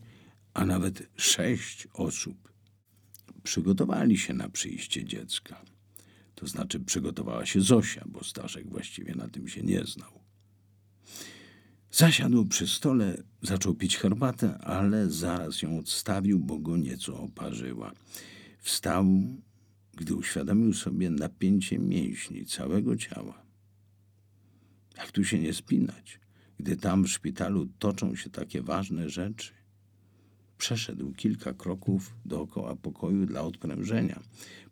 a 0.54 0.66
nawet 0.66 1.10
sześć 1.16 1.88
osób. 1.94 2.54
Przygotowali 3.44 4.18
się 4.18 4.34
na 4.34 4.50
przyjście 4.50 5.06
dziecka. 5.06 5.66
To 6.38 6.48
znaczy 6.48 6.80
przygotowała 6.80 7.46
się 7.46 7.62
Zosia, 7.62 8.06
bo 8.08 8.24
Staszek 8.24 8.70
właściwie 8.70 9.16
na 9.16 9.28
tym 9.28 9.48
się 9.48 9.64
nie 9.64 9.84
znał. 9.84 10.20
Zasiadł 11.92 12.46
przy 12.46 12.68
stole, 12.68 13.24
zaczął 13.42 13.74
pić 13.74 13.98
herbatę, 13.98 14.58
ale 14.58 15.10
zaraz 15.10 15.62
ją 15.62 15.80
odstawił, 15.80 16.40
bo 16.40 16.60
go 16.60 16.78
nieco 16.78 17.20
oparzyła. 17.20 17.92
Wstał, 18.60 19.06
gdy 19.96 20.16
uświadomił 20.16 20.74
sobie 20.74 21.10
napięcie 21.10 21.80
mięśni 21.80 22.46
całego 22.46 22.98
ciała. 22.98 23.42
Jak 24.98 25.12
tu 25.12 25.24
się 25.24 25.40
nie 25.40 25.54
spinać, 25.54 26.20
gdy 26.60 26.78
tam 26.78 27.04
w 27.04 27.10
szpitalu 27.10 27.68
toczą 27.80 28.16
się 28.16 28.30
takie 28.30 28.62
ważne 28.62 29.10
rzeczy? 29.10 29.54
Przeszedł 30.58 31.14
kilka 31.14 31.54
kroków 31.54 32.14
dookoła 32.26 32.76
pokoju 32.76 33.26
dla 33.26 33.42
odprężenia, 33.42 34.20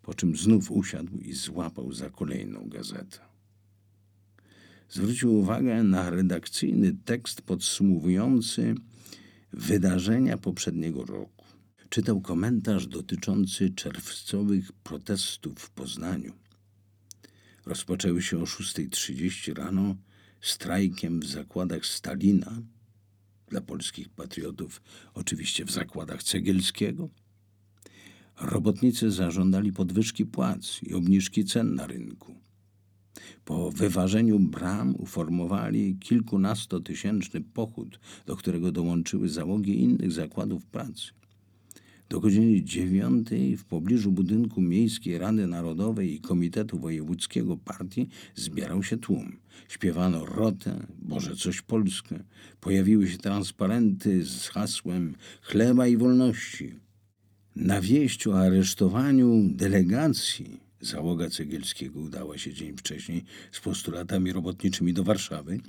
po 0.06 0.13
czym 0.13 0.36
znów 0.36 0.72
usiadł 0.72 1.18
i 1.18 1.34
złapał 1.34 1.94
za 1.94 2.10
kolejną 2.10 2.70
gazetę. 2.70 3.20
Zwrócił 4.89 5.34
uwagę 5.34 5.84
na 5.84 6.10
redakcyjny 6.10 6.94
tekst 7.06 7.41
podsumowujący 7.41 8.76
wydarzenia 9.54 10.38
poprzedniego 10.38 11.06
roku. 11.06 11.46
Czytał 11.89 12.22
komentarz 12.22 12.88
dotyczący 12.88 13.70
czerwcowych 13.70 14.72
protestów 14.72 15.60
w 15.60 15.70
Poznaniu. 15.70 16.34
Rozpoczęły 17.65 18.22
się 18.22 18.38
o 18.38 18.44
6.30 18.44 19.54
rano 19.54 19.96
strajkiem 20.41 21.20
w 21.20 21.26
zakładach 21.26 21.86
Stalina, 21.86 22.62
dla 23.48 23.62
polskich 23.62 24.10
patriotów 24.10 24.82
oczywiście 25.13 25.65
w 25.65 25.72
zakładach 25.72 26.24
Cegielskiego. 26.24 27.10
Robotnicy 28.41 29.12
zażądali 29.12 29.74
podwyżki 29.74 30.26
płac 30.26 30.80
i 30.84 30.93
obniżki 30.93 31.45
cen 31.45 31.76
na 31.76 31.88
rynku. 31.88 32.36
Po 33.45 33.71
wyważeniu 33.71 34.39
bram 34.39 34.95
uformowali 34.95 35.98
kilkunastotysięczny 36.00 37.41
pochód, 37.41 38.00
do 38.26 38.36
którego 38.36 38.71
dołączyły 38.71 39.30
załogi 39.30 39.82
innych 39.82 40.12
zakładów 40.12 40.65
pracy. 40.65 41.12
Do 42.10 42.19
godziny 42.19 42.63
dziewiątej 42.63 43.58
w 43.58 43.65
pobliżu 43.65 44.12
budynku 44.12 44.62
Miejskiej 44.62 45.17
Rady 45.17 45.48
Narodowej 45.48 46.13
i 46.13 46.19
Komitetu 46.19 46.80
Wojewódzkiego 46.80 47.58
Partii 47.58 48.08
zbierał 48.36 48.84
się 48.84 48.98
tłum. 48.98 49.38
Śpiewano 49.67 50.26
rotę, 50.26 50.88
Boże 51.02 51.36
coś 51.36 51.62
Polskę. 51.62 52.24
Pojawiły 52.60 53.08
się 53.08 53.17
transparenty 53.17 54.26
z 54.26 54.48
hasłem 54.48 55.15
chleba 55.41 55.88
i 55.88 55.98
wolności. 55.98 56.85
Na 57.56 57.82
wieść 57.82 58.28
o 58.28 58.39
aresztowaniu 58.39 59.50
delegacji 59.54 60.60
Załoga 60.82 61.30
Cegielskiego 61.30 62.00
udała 62.00 62.38
się 62.38 62.54
dzień 62.54 62.78
wcześniej 62.78 63.24
z 63.52 63.60
postulatami 63.60 64.32
robotniczymi 64.32 64.94
do 64.94 65.04
Warszawy. 65.04 65.60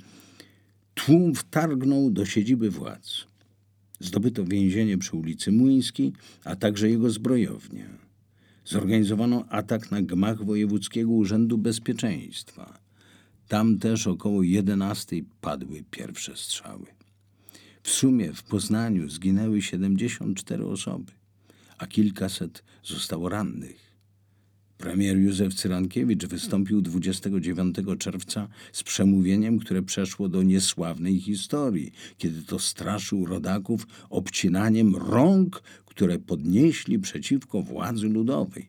Tłum 0.93 1.35
wtargnął 1.35 2.11
do 2.11 2.25
siedziby 2.25 2.69
władz. 2.69 3.25
Zdobyto 3.99 4.45
więzienie 4.45 4.97
przy 4.97 5.17
ulicy 5.17 5.51
Młyńskiej, 5.51 6.13
a 6.43 6.55
także 6.55 6.89
jego 6.89 7.09
zbrojownię. 7.09 7.89
Zorganizowano 8.65 9.45
atak 9.49 9.91
na 9.91 10.01
gmach 10.01 10.45
Wojewódzkiego 10.45 11.11
Urzędu 11.11 11.57
Bezpieczeństwa. 11.57 12.79
Tam 13.47 13.79
też 13.79 14.07
około 14.07 14.43
11 14.43 15.15
padły 15.41 15.83
pierwsze 15.91 16.35
strzały. 16.35 16.85
W 17.83 17.89
sumie 17.89 18.33
w 18.33 18.43
Poznaniu 18.43 19.09
zginęły 19.09 19.61
74 19.61 20.65
osoby, 20.65 21.11
a 21.77 21.87
kilkaset 21.87 22.63
zostało 22.83 23.29
rannych. 23.29 23.87
Premier 24.77 25.17
Józef 25.17 25.53
Cyrankiewicz 25.53 26.25
wystąpił 26.25 26.81
29 26.81 27.75
czerwca 27.99 28.47
z 28.71 28.83
przemówieniem, 28.83 29.59
które 29.59 29.81
przeszło 29.81 30.29
do 30.29 30.43
niesławnej 30.43 31.19
historii, 31.19 31.91
kiedy 32.17 32.43
to 32.43 32.59
straszył 32.59 33.25
rodaków 33.25 33.87
obcinaniem 34.09 34.95
rąk, 34.95 35.63
które 35.85 36.19
podnieśli 36.19 36.99
przeciwko 36.99 37.61
władzy 37.61 38.09
ludowej. 38.09 38.67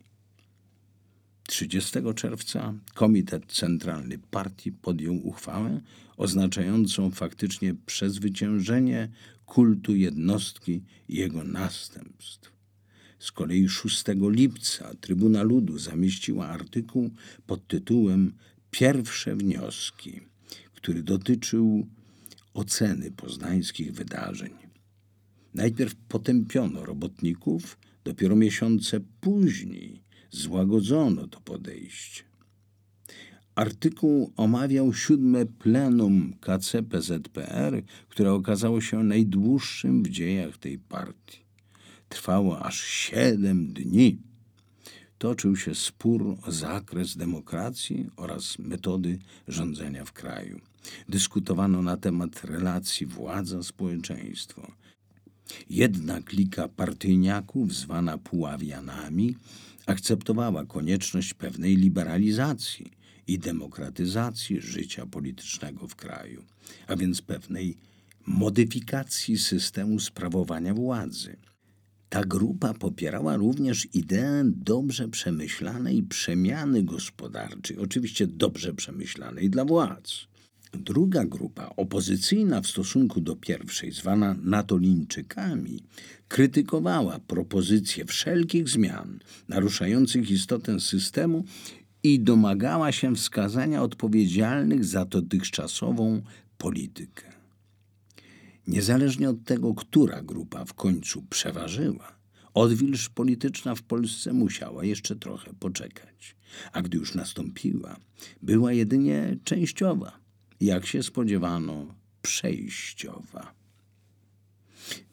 30 1.48 1.98
czerwca 2.14 2.74
Komitet 2.94 3.52
Centralny 3.52 4.18
Partii 4.18 4.72
podjął 4.72 5.26
uchwałę 5.26 5.80
oznaczającą 6.16 7.10
faktycznie 7.10 7.74
przezwyciężenie 7.86 9.08
kultu 9.46 9.94
jednostki 9.94 10.82
i 11.08 11.16
jego 11.16 11.44
następstw. 11.44 12.57
Z 13.18 13.32
kolei 13.32 13.68
6 13.68 14.04
lipca 14.20 14.94
Trybuna 15.00 15.42
Ludu 15.42 15.78
zamieściła 15.78 16.48
artykuł 16.48 17.10
pod 17.46 17.66
tytułem 17.66 18.32
Pierwsze 18.70 19.36
wnioski, 19.36 20.20
który 20.74 21.02
dotyczył 21.02 21.86
oceny 22.54 23.10
poznańskich 23.10 23.92
wydarzeń. 23.92 24.52
Najpierw 25.54 25.94
potępiono 25.94 26.84
robotników, 26.84 27.78
dopiero 28.04 28.36
miesiące 28.36 29.00
później 29.20 30.02
złagodzono 30.30 31.26
to 31.26 31.40
podejście. 31.40 32.22
Artykuł 33.54 34.32
omawiał 34.36 34.94
siódme 34.94 35.46
plenum 35.46 36.34
KCPZPR, 36.40 37.82
które 38.08 38.32
okazało 38.32 38.80
się 38.80 39.04
najdłuższym 39.04 40.02
w 40.02 40.08
dziejach 40.08 40.58
tej 40.58 40.78
partii. 40.78 41.47
Trwało 42.08 42.62
aż 42.62 42.84
siedem 42.84 43.72
dni. 43.72 44.18
Toczył 45.18 45.56
się 45.56 45.74
spór 45.74 46.36
o 46.42 46.52
zakres 46.52 47.16
demokracji 47.16 48.06
oraz 48.16 48.58
metody 48.58 49.18
rządzenia 49.48 50.04
w 50.04 50.12
kraju. 50.12 50.60
Dyskutowano 51.08 51.82
na 51.82 51.96
temat 51.96 52.44
relacji 52.44 53.06
władza-społeczeństwo. 53.06 54.72
Jedna 55.70 56.22
klika 56.22 56.68
partyjniaków, 56.68 57.74
zwana 57.74 58.18
Puławianami, 58.18 59.36
akceptowała 59.86 60.66
konieczność 60.66 61.34
pewnej 61.34 61.76
liberalizacji 61.76 62.92
i 63.26 63.38
demokratyzacji 63.38 64.60
życia 64.60 65.06
politycznego 65.06 65.88
w 65.88 65.96
kraju, 65.96 66.44
a 66.86 66.96
więc 66.96 67.22
pewnej 67.22 67.76
modyfikacji 68.26 69.38
systemu 69.38 70.00
sprawowania 70.00 70.74
władzy. 70.74 71.36
Ta 72.08 72.24
grupa 72.24 72.74
popierała 72.74 73.36
również 73.36 73.88
ideę 73.94 74.42
dobrze 74.44 75.08
przemyślanej 75.08 76.02
przemiany 76.02 76.82
gospodarczej, 76.82 77.78
oczywiście 77.78 78.26
dobrze 78.26 78.74
przemyślanej 78.74 79.50
dla 79.50 79.64
władz. 79.64 80.28
Druga 80.72 81.24
grupa, 81.24 81.70
opozycyjna 81.76 82.60
w 82.60 82.66
stosunku 82.66 83.20
do 83.20 83.36
pierwszej, 83.36 83.92
zwana 83.92 84.36
Natolińczykami, 84.42 85.82
krytykowała 86.28 87.18
propozycje 87.18 88.04
wszelkich 88.04 88.68
zmian 88.68 89.18
naruszających 89.48 90.30
istotę 90.30 90.80
systemu 90.80 91.44
i 92.02 92.20
domagała 92.20 92.92
się 92.92 93.16
wskazania 93.16 93.82
odpowiedzialnych 93.82 94.84
za 94.84 95.04
dotychczasową 95.04 96.22
politykę. 96.58 97.37
Niezależnie 98.68 99.30
od 99.30 99.44
tego, 99.44 99.74
która 99.74 100.22
grupa 100.22 100.64
w 100.64 100.74
końcu 100.74 101.22
przeważyła, 101.22 102.18
odwilż 102.54 103.08
polityczna 103.08 103.74
w 103.74 103.82
Polsce 103.82 104.32
musiała 104.32 104.84
jeszcze 104.84 105.16
trochę 105.16 105.54
poczekać, 105.60 106.36
a 106.72 106.82
gdy 106.82 106.98
już 106.98 107.14
nastąpiła, 107.14 107.96
była 108.42 108.72
jedynie 108.72 109.36
częściowa, 109.44 110.18
jak 110.60 110.86
się 110.86 111.02
spodziewano, 111.02 111.94
przejściowa. 112.22 113.54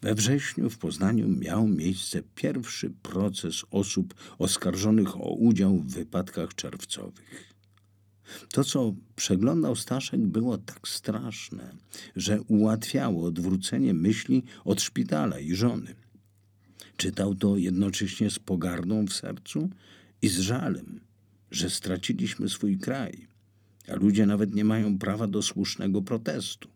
We 0.02 0.16
wrześniu 0.16 0.70
w 0.70 0.78
Poznaniu 0.78 1.28
miał 1.30 1.68
miejsce 1.68 2.22
pierwszy 2.36 2.90
proces 2.90 3.66
osób 3.72 4.14
oskarżonych 4.38 5.18
o 5.18 5.30
udział 5.30 5.78
w 5.78 5.94
wypadkach 5.94 6.56
czerwcowych. 6.56 7.55
To, 8.52 8.64
co 8.64 8.94
przeglądał 9.16 9.76
Staszek, 9.76 10.20
było 10.20 10.58
tak 10.58 10.88
straszne, 10.88 11.76
że 12.16 12.42
ułatwiało 12.42 13.26
odwrócenie 13.26 13.94
myśli 13.94 14.44
od 14.66 14.82
szpitala 14.82 15.40
i 15.40 15.56
żony. 15.56 15.96
Czytał 16.98 17.36
to 17.36 17.58
jednocześnie 17.58 18.30
z 18.30 18.40
pogardą 18.40 19.06
w 19.06 19.14
sercu 19.14 19.70
i 20.22 20.28
z 20.28 20.40
żalem, 20.40 21.00
że 21.52 21.70
straciliśmy 21.70 22.50
swój 22.50 22.78
kraj, 22.78 23.28
a 23.88 23.96
ludzie 23.96 24.26
nawet 24.26 24.56
nie 24.56 24.66
mają 24.66 24.98
prawa 24.98 25.28
do 25.28 25.42
słusznego 25.42 26.02
protestu. 26.02 26.70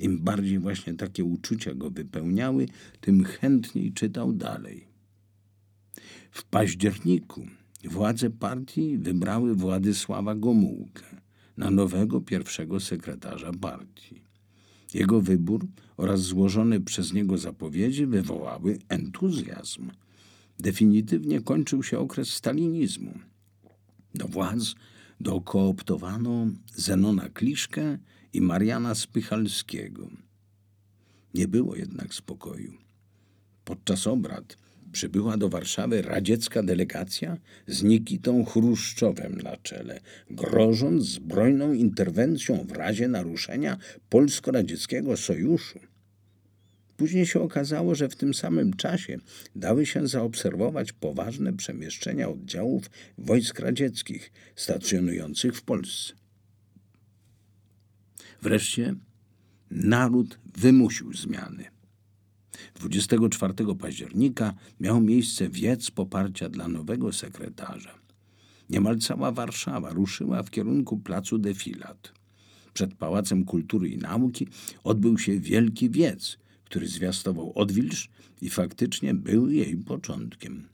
Im 0.00 0.18
bardziej 0.18 0.58
właśnie 0.58 0.94
takie 0.94 1.24
uczucia 1.24 1.74
go 1.74 1.90
wypełniały, 1.90 2.66
tym 3.00 3.24
chętniej 3.24 3.92
czytał 3.92 4.32
dalej. 4.32 4.88
W 6.30 6.44
październiku 6.44 7.46
władze 7.84 8.30
partii 8.30 8.98
wybrały 8.98 9.54
Władysława 9.54 10.34
Gomułkę 10.34 11.04
na 11.56 11.70
nowego 11.70 12.20
pierwszego 12.20 12.80
sekretarza 12.80 13.52
partii. 13.60 14.22
Jego 14.94 15.20
wybór 15.20 15.66
oraz 15.96 16.20
złożone 16.20 16.80
przez 16.80 17.12
niego 17.12 17.38
zapowiedzi 17.38 18.06
wywołały 18.06 18.78
entuzjazm. 18.88 19.90
Definitywnie 20.58 21.40
kończył 21.40 21.82
się 21.82 21.98
okres 21.98 22.28
stalinizmu. 22.28 23.18
Do 24.14 24.28
władz 24.28 24.74
dokooptowano 25.20 26.46
Zenona 26.74 27.28
Kliszkę 27.28 27.98
i 28.32 28.40
Mariana 28.40 28.94
Spychalskiego. 28.94 30.08
Nie 31.34 31.48
było 31.48 31.76
jednak 31.76 32.14
spokoju. 32.14 32.72
Podczas 33.64 34.06
obrad 34.06 34.56
przybyła 34.92 35.36
do 35.36 35.48
Warszawy 35.48 36.02
radziecka 36.02 36.62
delegacja 36.62 37.36
z 37.66 37.82
Nikitą 37.82 38.44
Chruszczowem 38.44 39.40
na 39.40 39.56
czele, 39.56 40.00
grożąc 40.30 41.04
zbrojną 41.04 41.72
interwencją 41.72 42.64
w 42.64 42.72
razie 42.72 43.08
naruszenia 43.08 43.76
polsko-radzieckiego 44.08 45.16
sojuszu. 45.16 45.78
Później 46.96 47.26
się 47.26 47.40
okazało, 47.40 47.94
że 47.94 48.08
w 48.08 48.16
tym 48.16 48.34
samym 48.34 48.74
czasie 48.74 49.18
dały 49.56 49.86
się 49.86 50.08
zaobserwować 50.08 50.92
poważne 50.92 51.52
przemieszczenia 51.52 52.28
oddziałów 52.28 52.90
wojsk 53.18 53.58
radzieckich 53.58 54.32
stacjonujących 54.56 55.56
w 55.56 55.62
Polsce. 55.62 56.12
Wreszcie 58.42 58.94
naród 59.70 60.38
wymusił 60.56 61.12
zmiany. 61.12 61.77
24 62.74 63.54
października 63.78 64.54
miał 64.80 65.00
miejsce 65.00 65.48
wiec 65.48 65.90
poparcia 65.90 66.48
dla 66.48 66.68
nowego 66.68 67.12
sekretarza. 67.12 67.98
Niemal 68.70 68.98
cała 68.98 69.32
Warszawa 69.32 69.90
ruszyła 69.90 70.42
w 70.42 70.50
kierunku 70.50 70.96
placu 70.96 71.38
Defilat. 71.38 72.12
Przed 72.72 72.94
Pałacem 72.94 73.44
Kultury 73.44 73.88
i 73.88 73.98
Nauki 73.98 74.46
odbył 74.84 75.18
się 75.18 75.40
wielki 75.40 75.90
wiec, 75.90 76.38
który 76.64 76.88
zwiastował 76.88 77.52
odwilż 77.54 78.08
i 78.42 78.50
faktycznie 78.50 79.14
był 79.14 79.50
jej 79.50 79.76
początkiem. 79.76 80.68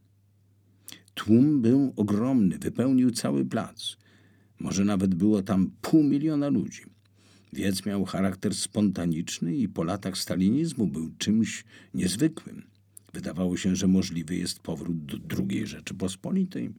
Tłum 1.14 1.62
był 1.62 1.92
ogromny, 1.96 2.58
wypełnił 2.58 3.10
cały 3.10 3.44
plac. 3.44 3.96
Może 4.60 4.84
nawet 4.84 5.14
było 5.14 5.42
tam 5.42 5.70
pół 5.80 6.02
miliona 6.02 6.48
ludzi. 6.48 6.93
Wiec 7.54 7.86
miał 7.86 8.04
charakter 8.04 8.54
spontaniczny 8.54 9.56
i 9.56 9.68
po 9.68 9.84
latach 9.84 10.18
stalinizmu 10.18 10.86
był 10.86 11.10
czymś 11.18 11.64
niezwykłym. 11.94 12.62
Wydawało 13.12 13.56
się, 13.56 13.76
że 13.76 13.86
możliwy 13.86 14.36
jest 14.36 14.60
powrót 14.60 15.04
do 15.04 15.36
II 15.38 15.66
Rzeczypospolitej, 15.66 16.70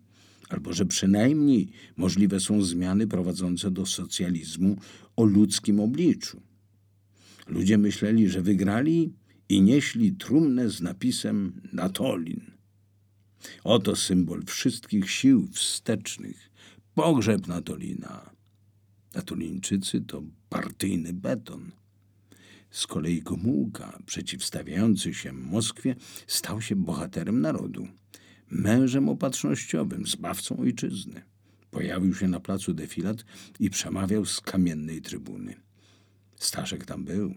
albo 0.50 0.74
że 0.74 0.86
przynajmniej 0.86 1.70
możliwe 1.98 2.40
są 2.40 2.62
zmiany 2.62 3.08
prowadzące 3.08 3.72
do 3.72 3.86
socjalizmu 3.86 4.78
o 5.16 5.24
ludzkim 5.24 5.80
obliczu. 5.80 6.42
Ludzie 7.48 7.78
myśleli, 7.78 8.30
że 8.30 8.42
wygrali 8.42 9.14
i 9.50 9.62
nieśli 9.62 10.12
trumnę 10.12 10.70
z 10.70 10.82
napisem 10.82 11.62
Natolin. 11.74 12.42
Oto 13.64 13.96
symbol 13.96 14.44
wszystkich 14.46 15.12
sił 15.12 15.48
wstecznych. 15.52 16.52
Pogrzeb 16.96 17.48
Natolina. 17.48 18.35
Natolińczycy 19.15 20.01
to 20.01 20.23
partyjny 20.49 21.13
beton. 21.13 21.71
Z 22.71 22.88
kolei 22.88 23.21
Gomułka, 23.21 23.99
przeciwstawiający 24.06 25.13
się 25.13 25.34
Moskwie, 25.34 25.95
stał 26.28 26.62
się 26.62 26.75
bohaterem 26.75 27.41
narodu, 27.41 27.88
mężem 28.49 29.10
opatrznościowym, 29.10 30.08
zbawcą 30.08 30.58
ojczyzny. 30.58 31.21
Pojawił 31.71 32.15
się 32.15 32.28
na 32.28 32.39
placu 32.39 32.73
defilat 32.73 33.25
i 33.60 33.69
przemawiał 33.69 34.25
z 34.25 34.41
kamiennej 34.41 35.01
trybuny. 35.01 35.56
Staszek 36.36 36.86
tam 36.86 37.06
był. 37.06 37.36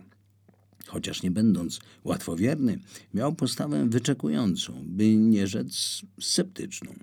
Chociaż 0.87 1.23
nie 1.23 1.31
będąc 1.31 1.81
łatwowierny, 2.05 2.79
miał 3.15 3.35
postawę 3.35 3.89
wyczekującą, 3.89 4.85
by 4.87 5.17
nie 5.17 5.47
rzec 5.47 6.03
sceptyczną. 6.21 6.95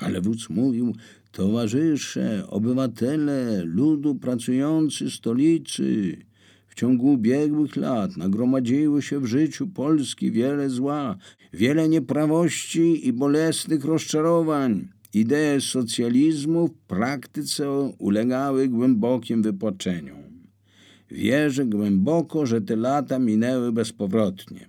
Ale 0.00 0.20
wódz 0.20 0.50
mówił, 0.50 0.94
towarzysze, 1.32 2.44
obywatele, 2.48 3.64
ludu 3.64 4.14
pracujący 4.14 5.10
stolicy, 5.10 6.16
w 6.68 6.74
ciągu 6.74 7.12
ubiegłych 7.12 7.76
lat 7.76 8.16
nagromadziło 8.16 9.00
się 9.00 9.20
w 9.20 9.26
życiu 9.26 9.66
Polski 9.68 10.30
wiele 10.30 10.70
zła, 10.70 11.16
wiele 11.52 11.88
nieprawości 11.88 13.08
i 13.08 13.12
bolesnych 13.12 13.84
rozczarowań. 13.84 14.88
Idee 15.14 15.60
socjalizmu 15.60 16.68
w 16.68 16.74
praktyce 16.74 17.70
ulegały 17.98 18.68
głębokim 18.68 19.42
wypoczeniom. 19.42 20.22
Wierzę 21.10 21.66
głęboko, 21.66 22.46
że 22.46 22.60
te 22.60 22.76
lata 22.76 23.18
minęły 23.18 23.72
bezpowrotnie. 23.72 24.68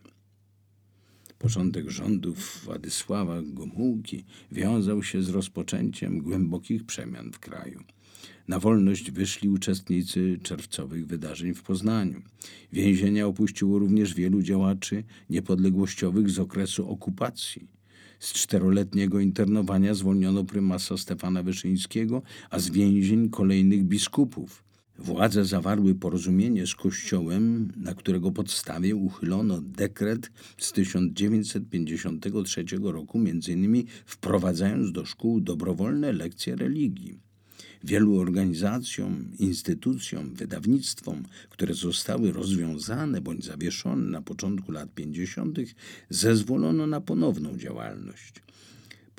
Początek 1.42 1.90
rządów 1.90 2.62
Władysława 2.64 3.42
Gomułki 3.42 4.24
wiązał 4.52 5.04
się 5.04 5.24
z 5.24 5.30
rozpoczęciem 5.30 6.20
głębokich 6.20 6.86
przemian 6.86 7.32
w 7.32 7.40
kraju. 7.40 7.84
Na 8.48 8.60
wolność 8.60 9.12
wyszli 9.12 9.50
uczestnicy 9.50 10.40
czerwcowych 10.44 11.08
wydarzeń 11.08 11.54
w 11.54 11.64
Poznaniu. 11.64 12.22
Więzienia 12.74 13.28
opuściło 13.28 13.80
również 13.80 14.14
wielu 14.14 14.42
działaczy 14.42 15.04
niepodległościowych 15.30 16.30
z 16.30 16.40
okresu 16.40 16.90
okupacji. 16.90 17.68
Z 18.20 18.34
czteroletniego 18.34 19.20
internowania 19.20 19.94
zwolniono 19.94 20.44
prymasa 20.44 20.98
Stefana 20.98 21.44
Wyszyńskiego, 21.44 22.22
a 22.50 22.60
z 22.60 22.70
więzień 22.70 23.30
kolejnych 23.30 23.84
biskupów. 23.84 24.71
Władze 25.04 25.46
zawarły 25.46 25.96
porozumienie 25.96 26.68
z 26.68 26.76
Kościołem, 26.76 27.72
na 27.78 27.96
którego 27.96 28.32
podstawie 28.32 28.96
uchylono 28.96 29.62
dekret 29.62 30.32
z 30.58 30.72
1953 30.72 32.66
roku, 32.84 33.18
m.in. 33.18 33.84
wprowadzając 34.06 34.92
do 34.92 35.06
szkół 35.06 35.42
dobrowolne 35.42 36.14
lekcje 36.14 36.56
religii. 36.56 37.20
Wielu 37.84 38.20
organizacjom, 38.20 39.32
instytucjom, 39.40 40.34
wydawnictwom, 40.34 41.24
które 41.50 41.74
zostały 41.74 42.32
rozwiązane 42.32 43.22
bądź 43.22 43.46
zawieszone 43.46 44.12
na 44.12 44.22
początku 44.22 44.72
lat 44.72 44.94
50., 44.94 45.58
zezwolono 46.10 46.88
na 46.88 47.02
ponowną 47.02 47.58
działalność. 47.58 48.34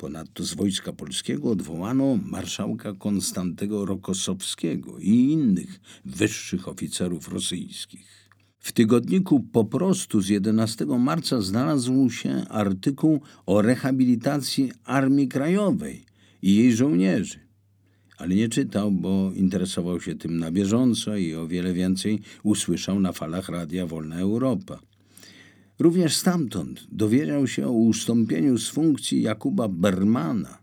Ponadto 0.03 0.43
z 0.43 0.53
Wojska 0.53 0.93
Polskiego 0.93 1.49
odwołano 1.49 2.19
marszałka 2.25 2.93
Konstantego 2.93 3.85
Rokosowskiego 3.85 4.99
i 4.99 5.09
innych 5.09 5.79
wyższych 6.05 6.67
oficerów 6.67 7.27
rosyjskich. 7.27 8.29
W 8.59 8.71
tygodniku 8.71 9.39
po 9.39 9.65
prostu 9.65 10.21
z 10.21 10.29
11 10.29 10.85
marca 10.85 11.41
znalazł 11.41 12.09
się 12.09 12.45
artykuł 12.49 13.21
o 13.45 13.61
rehabilitacji 13.61 14.71
Armii 14.83 15.27
Krajowej 15.27 16.05
i 16.41 16.55
jej 16.55 16.73
żołnierzy. 16.73 17.39
Ale 18.17 18.35
nie 18.35 18.49
czytał, 18.49 18.91
bo 18.91 19.31
interesował 19.35 20.01
się 20.01 20.15
tym 20.15 20.37
na 20.37 20.51
bieżąco 20.51 21.17
i 21.17 21.35
o 21.35 21.47
wiele 21.47 21.73
więcej 21.73 22.19
usłyszał 22.43 22.99
na 22.99 23.11
falach 23.11 23.49
Radia 23.49 23.87
Wolna 23.87 24.19
Europa. 24.19 24.79
Również 25.79 26.15
stamtąd 26.15 26.87
dowiedział 26.91 27.47
się 27.47 27.67
o 27.67 27.71
ustąpieniu 27.71 28.57
z 28.57 28.69
funkcji 28.69 29.21
Jakuba 29.21 29.67
Bermana, 29.67 30.57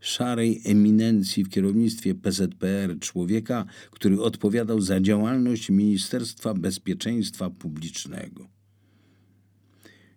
szarej 0.00 0.60
eminencji 0.64 1.44
w 1.44 1.48
kierownictwie 1.48 2.14
PZPR, 2.14 2.98
człowieka, 3.00 3.64
który 3.90 4.22
odpowiadał 4.22 4.80
za 4.80 5.00
działalność 5.00 5.70
Ministerstwa 5.70 6.54
Bezpieczeństwa 6.54 7.50
Publicznego. 7.50 8.48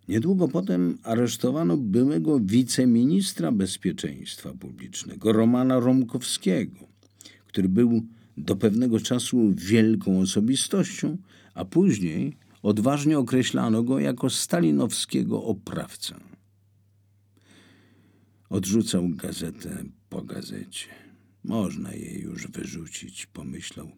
Niedługo 0.08 0.48
potem 0.48 0.98
aresztowano 1.04 1.78
byłego 1.78 2.40
wiceministra 2.40 3.52
bezpieczeństwa 3.52 4.54
publicznego, 4.54 5.34
Romana 5.34 5.80
Romkowskiego, 5.80 6.80
który 7.48 7.70
był 7.70 8.02
do 8.38 8.56
pewnego 8.56 9.00
czasu 9.00 9.54
wielką 9.56 10.20
osobistością, 10.20 11.18
a 11.54 11.66
później 11.66 12.38
odważnie 12.62 13.20
określano 13.20 13.84
go 13.84 14.00
jako 14.00 14.30
stalinowskiego 14.30 15.44
oprawcę. 15.44 16.16
Odrzucał 18.50 19.10
gazetę 19.10 19.84
po 20.10 20.22
gazecie. 20.22 20.88
Można 21.44 21.94
jej 21.94 22.22
już 22.22 22.48
wyrzucić, 22.48 23.26
pomyślał. 23.26 23.92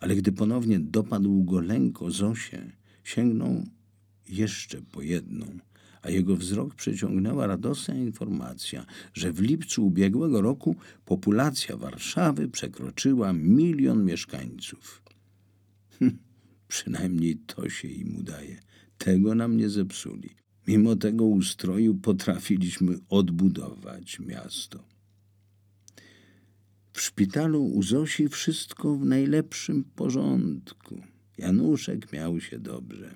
Ale 0.00 0.16
gdy 0.16 0.32
ponownie 0.32 0.80
dopadł 0.80 1.44
go 1.44 1.60
lęk 1.60 2.02
o 2.02 2.10
Zosię, 2.10 2.72
sięgnął 3.04 3.64
jeszcze 4.28 4.82
po 4.82 5.02
jedną, 5.02 5.46
a 6.02 6.10
jego 6.10 6.36
wzrok 6.36 6.74
przyciągnęła 6.74 7.46
radosna 7.46 7.94
informacja, 7.94 8.86
że 9.14 9.32
w 9.32 9.40
lipcu 9.40 9.86
ubiegłego 9.86 10.40
roku 10.40 10.76
populacja 11.04 11.76
Warszawy 11.76 12.48
przekroczyła 12.48 13.32
milion 13.32 14.04
mieszkańców. 14.04 15.02
Przynajmniej 16.68 17.36
to 17.36 17.68
się 17.68 17.88
im 17.88 18.16
udaje. 18.16 18.60
Tego 18.98 19.34
nam 19.34 19.56
nie 19.56 19.68
zepsuli. 19.68 20.30
Mimo 20.66 20.96
tego 20.96 21.24
ustroju 21.24 21.94
potrafiliśmy 21.94 22.98
odbudować 23.08 24.20
miasto. 24.20 24.84
W 26.92 27.00
szpitalu 27.00 27.64
u 27.64 27.82
Zosi 27.82 28.28
wszystko 28.28 28.96
w 28.96 29.04
najlepszym 29.04 29.84
porządku. 29.84 31.02
Januszek 31.38 32.12
miał 32.12 32.40
się 32.40 32.58
dobrze. 32.58 33.14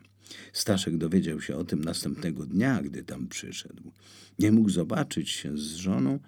Staszek 0.52 0.96
dowiedział 0.96 1.40
się 1.40 1.56
o 1.56 1.64
tym 1.64 1.84
następnego 1.84 2.46
dnia, 2.46 2.82
gdy 2.82 3.02
tam 3.02 3.28
przyszedł. 3.28 3.92
Nie 4.38 4.52
mógł 4.52 4.70
zobaczyć 4.70 5.30
się 5.30 5.58
z 5.58 5.74
żoną, 5.74 6.18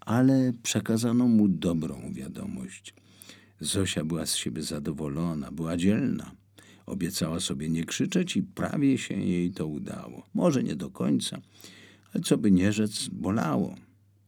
ale 0.00 0.52
przekazano 0.62 1.28
mu 1.28 1.48
dobrą 1.48 2.12
wiadomość. 2.12 2.94
Zosia 3.60 4.04
była 4.04 4.26
z 4.26 4.36
siebie 4.36 4.62
zadowolona, 4.62 5.52
była 5.52 5.76
dzielna. 5.76 6.36
Obiecała 6.86 7.40
sobie 7.40 7.68
nie 7.68 7.84
krzyczeć 7.84 8.36
i 8.36 8.42
prawie 8.42 8.98
się 8.98 9.14
jej 9.14 9.50
to 9.50 9.66
udało. 9.66 10.26
Może 10.34 10.62
nie 10.62 10.76
do 10.76 10.90
końca, 10.90 11.40
ale 12.12 12.24
co 12.24 12.38
by 12.38 12.50
nie 12.50 12.72
rzec, 12.72 13.08
bolało. 13.08 13.74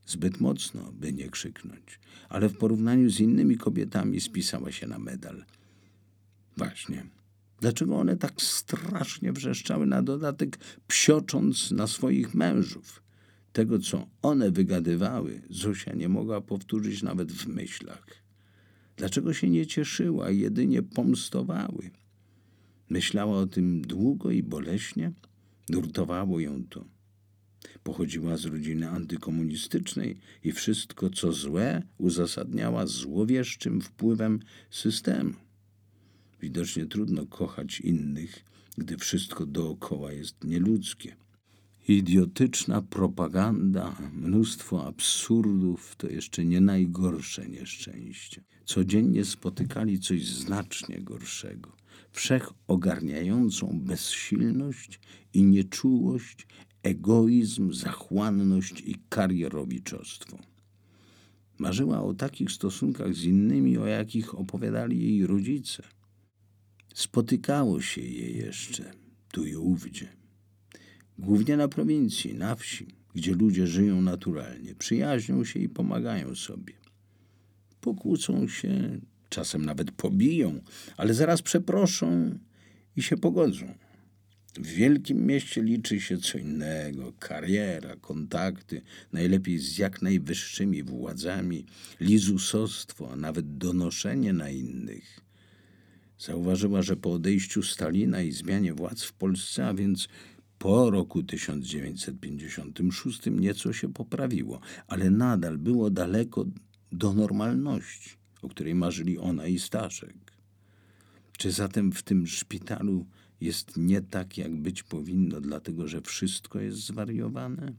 Zbyt 0.06 0.40
mocno, 0.40 0.92
by 0.92 1.12
nie 1.12 1.28
krzyknąć, 1.28 2.00
ale 2.28 2.48
w 2.48 2.58
porównaniu 2.58 3.10
z 3.10 3.20
innymi 3.20 3.56
kobietami 3.56 4.20
spisała 4.20 4.72
się 4.72 4.86
na 4.86 4.98
medal. 4.98 5.44
Właśnie, 6.56 7.06
Dlaczego 7.60 7.96
one 7.96 8.16
tak 8.16 8.42
strasznie 8.42 9.32
wrzeszczały 9.32 9.86
na 9.86 10.02
dodatek, 10.02 10.58
psiocząc 10.88 11.70
na 11.70 11.86
swoich 11.86 12.34
mężów? 12.34 13.02
Tego, 13.52 13.78
co 13.78 14.06
one 14.22 14.50
wygadywały, 14.50 15.42
Zosia 15.50 15.94
nie 15.94 16.08
mogła 16.08 16.40
powtórzyć 16.40 17.02
nawet 17.02 17.32
w 17.32 17.46
myślach. 17.46 18.06
Dlaczego 18.96 19.34
się 19.34 19.50
nie 19.50 19.66
cieszyła, 19.66 20.30
jedynie 20.30 20.82
pomstowały? 20.82 21.90
Myślała 22.88 23.38
o 23.38 23.46
tym 23.46 23.82
długo 23.82 24.30
i 24.30 24.42
boleśnie, 24.42 25.12
nurtowało 25.68 26.40
ją 26.40 26.64
to. 26.68 26.84
Pochodziła 27.82 28.36
z 28.36 28.44
rodziny 28.44 28.90
antykomunistycznej 28.90 30.18
i 30.44 30.52
wszystko, 30.52 31.10
co 31.10 31.32
złe, 31.32 31.82
uzasadniała 31.98 32.86
złowieszczym 32.86 33.80
wpływem 33.80 34.40
systemu. 34.70 35.34
Widocznie 36.40 36.86
trudno 36.86 37.26
kochać 37.26 37.80
innych, 37.80 38.44
gdy 38.78 38.96
wszystko 38.96 39.46
dookoła 39.46 40.12
jest 40.12 40.44
nieludzkie. 40.44 41.16
Idiotyczna 41.88 42.82
propaganda, 42.82 43.96
mnóstwo 44.12 44.86
absurdów 44.86 45.96
to 45.96 46.08
jeszcze 46.08 46.44
nie 46.44 46.60
najgorsze 46.60 47.48
nieszczęście. 47.48 48.44
Codziennie 48.64 49.24
spotykali 49.24 49.98
coś 50.00 50.26
znacznie 50.26 51.02
gorszego. 51.02 51.72
Wszechogarniającą 52.10 53.80
bezsilność 53.80 55.00
i 55.32 55.44
nieczułość, 55.44 56.46
egoizm, 56.82 57.72
zachłanność 57.72 58.80
i 58.80 58.96
karierowiczostwo. 59.08 60.38
Marzyła 61.58 62.02
o 62.02 62.14
takich 62.14 62.50
stosunkach 62.50 63.14
z 63.14 63.24
innymi, 63.24 63.78
o 63.78 63.86
jakich 63.86 64.34
opowiadali 64.34 65.02
jej 65.02 65.26
rodzice– 65.26 65.82
Spotykało 66.96 67.80
się 67.80 68.00
je 68.00 68.30
jeszcze 68.30 68.92
tu 69.32 69.46
i 69.46 69.56
ówdzie. 69.56 70.08
Głównie 71.18 71.56
na 71.56 71.68
prowincji, 71.68 72.34
na 72.34 72.54
wsi, 72.54 72.86
gdzie 73.14 73.34
ludzie 73.34 73.66
żyją 73.66 74.02
naturalnie, 74.02 74.74
przyjaźnią 74.74 75.44
się 75.44 75.60
i 75.60 75.68
pomagają 75.68 76.34
sobie. 76.34 76.72
Pokłócą 77.80 78.48
się, 78.48 79.00
czasem 79.28 79.64
nawet 79.64 79.92
pobiją, 79.92 80.60
ale 80.96 81.14
zaraz 81.14 81.42
przeproszą 81.42 82.38
i 82.96 83.02
się 83.02 83.16
pogodzą. 83.16 83.74
W 84.58 84.66
wielkim 84.66 85.26
mieście 85.26 85.62
liczy 85.62 86.00
się 86.00 86.18
co 86.18 86.38
innego: 86.38 87.12
kariera, 87.18 87.96
kontakty, 87.96 88.82
najlepiej 89.12 89.58
z 89.58 89.78
jak 89.78 90.02
najwyższymi 90.02 90.82
władzami, 90.82 91.66
lizusostwo, 92.00 93.12
a 93.12 93.16
nawet 93.16 93.58
donoszenie 93.58 94.32
na 94.32 94.50
innych. 94.50 95.20
Zauważyła, 96.18 96.82
że 96.82 96.96
po 96.96 97.12
odejściu 97.12 97.62
Stalina 97.62 98.22
i 98.22 98.32
zmianie 98.32 98.74
władz 98.74 99.02
w 99.02 99.12
Polsce, 99.12 99.66
a 99.66 99.74
więc 99.74 100.08
po 100.58 100.90
roku 100.90 101.22
1956 101.22 103.20
nieco 103.30 103.72
się 103.72 103.92
poprawiło, 103.92 104.60
ale 104.88 105.10
nadal 105.10 105.58
było 105.58 105.90
daleko 105.90 106.44
do 106.92 107.12
normalności, 107.12 108.10
o 108.46 108.48
której 108.48 108.74
marzyli 108.74 109.18
ona 109.18 109.46
i 109.46 109.58
Staszek. 109.58 110.16
Czy 111.38 111.52
zatem 111.52 111.92
w 111.92 112.02
tym 112.02 112.26
szpitalu 112.26 113.06
jest 113.40 113.76
nie 113.76 114.00
tak, 114.00 114.38
jak 114.38 114.56
być 114.56 114.82
powinno, 114.82 115.40
dlatego 115.40 115.88
że 115.88 116.00
wszystko 116.00 116.60
jest 116.60 116.78
zwariowane? 116.78 117.72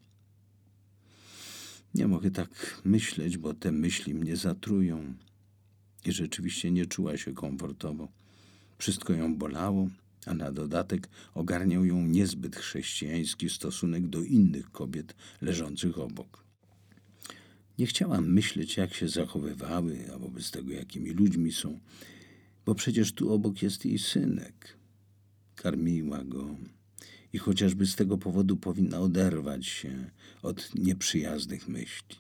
Nie 1.96 2.08
mogę 2.08 2.32
tak 2.32 2.82
myśleć, 2.86 3.38
bo 3.38 3.54
te 3.54 3.72
myśli 3.72 4.14
mnie 4.14 4.36
zatrują. 4.36 5.14
I 6.06 6.12
rzeczywiście 6.12 6.72
nie 6.72 6.86
czuła 6.86 7.18
się 7.18 7.34
komfortowo. 7.34 8.08
Wszystko 8.78 9.14
ją 9.14 9.36
bolało, 9.36 9.88
a 10.26 10.34
na 10.34 10.52
dodatek 10.52 11.10
ogarniał 11.34 11.86
ją 11.86 12.08
niezbyt 12.08 12.56
chrześcijański 12.56 13.50
stosunek 13.50 14.08
do 14.08 14.24
innych 14.24 14.72
kobiet 14.72 15.16
leżących 15.42 16.00
obok. 16.00 16.47
Nie 17.78 17.86
chciałam 17.86 18.34
myśleć, 18.34 18.78
jak 18.78 18.94
się 18.94 19.10
zachowywały, 19.10 20.10
a 20.16 20.18
wobec 20.18 20.52
tego, 20.52 20.74
jakimi 20.74 21.10
ludźmi 21.10 21.52
są, 21.52 21.80
bo 22.66 22.76
przecież 22.76 23.12
tu 23.12 23.34
obok 23.34 23.62
jest 23.62 23.86
jej 23.86 24.00
synek. 24.00 24.78
Karmiła 25.56 26.24
go 26.24 26.58
i 27.34 27.38
chociażby 27.38 27.86
z 27.86 27.96
tego 27.96 28.18
powodu 28.18 28.58
powinna 28.58 29.00
oderwać 29.00 29.66
się 29.66 30.12
od 30.42 30.76
nieprzyjaznych 30.76 31.68
myśli. 31.68 32.16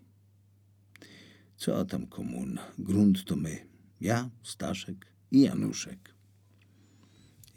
Co 1.57 1.85
tam 1.85 2.07
komuna? 2.07 2.71
Grunt 2.79 3.25
to 3.25 3.35
my. 3.35 3.67
Ja, 4.01 4.29
Staszek 4.43 5.05
i 5.31 5.41
Januszek. 5.41 6.13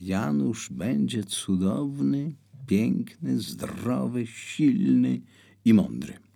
Janusz 0.01 0.71
będzie 0.71 1.25
cudowny, 1.25 2.35
piękny, 2.67 3.41
zdrowy, 3.41 4.27
silny 4.27 5.21
i 5.65 5.75
mądry. 5.75 6.30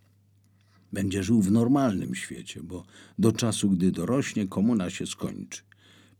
Będzie 0.94 1.22
żył 1.22 1.42
w 1.42 1.50
normalnym 1.50 2.14
świecie, 2.14 2.62
bo 2.62 2.84
do 3.18 3.32
czasu, 3.32 3.70
gdy 3.70 3.90
dorośnie, 3.90 4.48
komuna 4.48 4.90
się 4.90 5.06
skończy. 5.06 5.62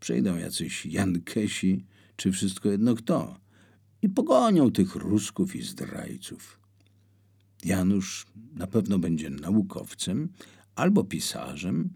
Przyjdą 0.00 0.36
jacyś 0.36 0.86
Jankesi, 0.86 1.84
czy 2.16 2.32
wszystko 2.32 2.70
jedno 2.70 2.94
kto, 2.94 3.40
i 4.02 4.08
pogonią 4.08 4.72
tych 4.72 4.94
Rusków 4.94 5.56
i 5.56 5.62
zdrajców. 5.62 6.60
Janusz 7.64 8.26
na 8.54 8.66
pewno 8.66 8.98
będzie 8.98 9.30
naukowcem 9.30 10.28
albo 10.74 11.04
pisarzem 11.04 11.90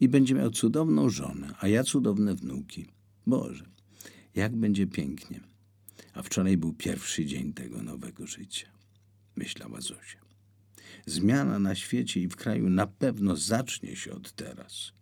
i 0.00 0.08
będzie 0.08 0.34
miał 0.34 0.50
cudowną 0.50 1.10
żonę, 1.10 1.54
a 1.60 1.68
ja 1.68 1.84
cudowne 1.84 2.34
wnuki. 2.34 2.86
Boże, 3.26 3.64
jak 4.34 4.56
będzie 4.56 4.86
pięknie. 4.86 5.40
A 6.14 6.22
wczoraj 6.22 6.56
był 6.56 6.72
pierwszy 6.72 7.26
dzień 7.26 7.52
tego 7.52 7.82
nowego 7.82 8.26
życia, 8.26 8.68
myślała 9.36 9.80
Zosia. 9.80 10.27
Zmiana 11.06 11.58
na 11.58 11.74
świecie 11.74 12.20
i 12.20 12.28
w 12.28 12.36
kraju 12.36 12.70
na 12.70 12.86
pewno 12.86 13.36
zacznie 13.36 13.96
się 13.96 14.12
od 14.12 14.32
teraz. 14.32 14.92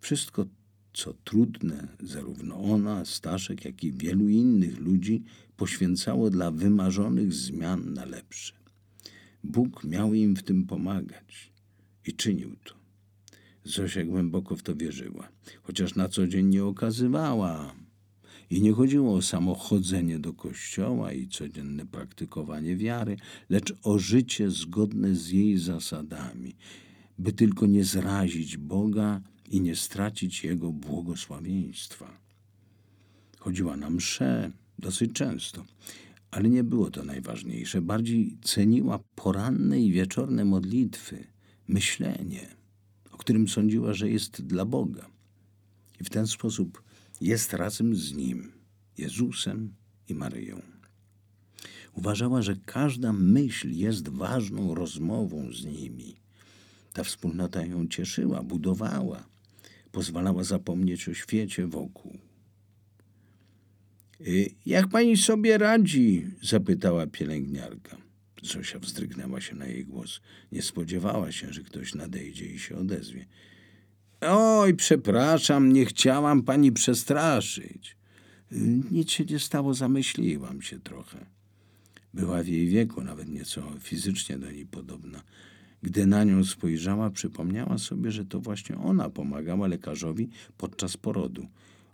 Wszystko, 0.00 0.46
co 0.92 1.14
trudne, 1.24 1.88
zarówno 2.00 2.60
ona, 2.60 3.04
Staszek, 3.04 3.64
jak 3.64 3.84
i 3.84 3.92
wielu 3.92 4.28
innych 4.28 4.78
ludzi 4.78 5.22
poświęcało 5.56 6.30
dla 6.30 6.50
wymarzonych 6.50 7.32
zmian 7.32 7.92
na 7.92 8.04
lepsze. 8.04 8.54
Bóg 9.44 9.84
miał 9.84 10.14
im 10.14 10.36
w 10.36 10.42
tym 10.42 10.66
pomagać 10.66 11.52
i 12.06 12.12
czynił 12.12 12.56
to. 12.64 12.74
Zosia 13.64 14.04
głęboko 14.04 14.56
w 14.56 14.62
to 14.62 14.76
wierzyła, 14.76 15.28
chociaż 15.62 15.94
na 15.94 16.08
co 16.08 16.26
dzień 16.26 16.46
nie 16.46 16.64
okazywała 16.64 17.74
i 18.50 18.62
nie 18.62 18.72
chodziło 18.72 19.14
o 19.14 19.22
samo 19.22 19.54
chodzenie 19.54 20.18
do 20.18 20.32
kościoła 20.32 21.12
i 21.12 21.28
codzienne 21.28 21.86
praktykowanie 21.86 22.76
wiary, 22.76 23.16
lecz 23.48 23.74
o 23.82 23.98
życie 23.98 24.50
zgodne 24.50 25.14
z 25.14 25.30
jej 25.30 25.58
zasadami, 25.58 26.56
by 27.18 27.32
tylko 27.32 27.66
nie 27.66 27.84
zrazić 27.84 28.56
Boga 28.56 29.20
i 29.50 29.60
nie 29.60 29.76
stracić 29.76 30.44
Jego 30.44 30.72
błogosławieństwa. 30.72 32.18
Chodziła 33.38 33.76
na 33.76 33.90
msze 33.90 34.50
dosyć 34.78 35.12
często, 35.12 35.64
ale 36.30 36.48
nie 36.48 36.64
było 36.64 36.90
to 36.90 37.04
najważniejsze. 37.04 37.82
Bardziej 37.82 38.38
ceniła 38.42 39.00
poranne 39.14 39.80
i 39.80 39.92
wieczorne 39.92 40.44
modlitwy, 40.44 41.24
myślenie, 41.68 42.48
o 43.12 43.16
którym 43.16 43.48
sądziła, 43.48 43.94
że 43.94 44.10
jest 44.10 44.42
dla 44.46 44.64
Boga. 44.64 45.06
I 46.00 46.04
w 46.04 46.10
ten 46.10 46.26
sposób 46.26 46.82
jest 47.20 47.52
razem 47.52 47.96
z 47.96 48.14
Nim, 48.14 48.52
Jezusem 48.98 49.74
i 50.08 50.14
Maryją. 50.14 50.62
Uważała, 51.92 52.42
że 52.42 52.56
każda 52.66 53.12
myśl 53.12 53.70
jest 53.70 54.08
ważną 54.08 54.74
rozmową 54.74 55.52
z 55.52 55.64
nimi. 55.64 56.16
Ta 56.92 57.04
wspólnota 57.04 57.66
ją 57.66 57.88
cieszyła, 57.88 58.42
budowała, 58.42 59.28
pozwalała 59.92 60.44
zapomnieć 60.44 61.08
o 61.08 61.14
świecie 61.14 61.66
wokół. 61.66 62.18
Y, 64.20 64.50
jak 64.66 64.88
pani 64.88 65.16
sobie 65.16 65.58
radzi? 65.58 66.26
zapytała 66.42 67.06
pielęgniarka. 67.06 67.96
Zosia 68.42 68.78
wzdrygnęła 68.78 69.40
się 69.40 69.54
na 69.54 69.66
jej 69.66 69.84
głos. 69.84 70.20
Nie 70.52 70.62
spodziewała 70.62 71.32
się, 71.32 71.52
że 71.52 71.62
ktoś 71.62 71.94
nadejdzie 71.94 72.46
i 72.46 72.58
się 72.58 72.76
odezwie. 72.76 73.26
Oj, 74.20 74.74
przepraszam, 74.74 75.72
nie 75.72 75.86
chciałam 75.86 76.42
pani 76.42 76.72
przestraszyć. 76.72 77.96
Nic 78.90 79.10
się 79.10 79.24
nie 79.24 79.38
stało, 79.38 79.74
zamyśliłam 79.74 80.62
się 80.62 80.80
trochę. 80.80 81.26
Była 82.14 82.42
w 82.42 82.46
jej 82.46 82.68
wieku, 82.68 83.00
nawet 83.02 83.28
nieco 83.28 83.62
fizycznie 83.80 84.38
do 84.38 84.50
niej 84.50 84.66
podobna. 84.66 85.22
Gdy 85.82 86.06
na 86.06 86.24
nią 86.24 86.44
spojrzała, 86.44 87.10
przypomniała 87.10 87.78
sobie, 87.78 88.10
że 88.10 88.24
to 88.24 88.40
właśnie 88.40 88.78
ona 88.78 89.10
pomagała 89.10 89.66
lekarzowi 89.66 90.28
podczas 90.56 90.96
porodu. 90.96 91.46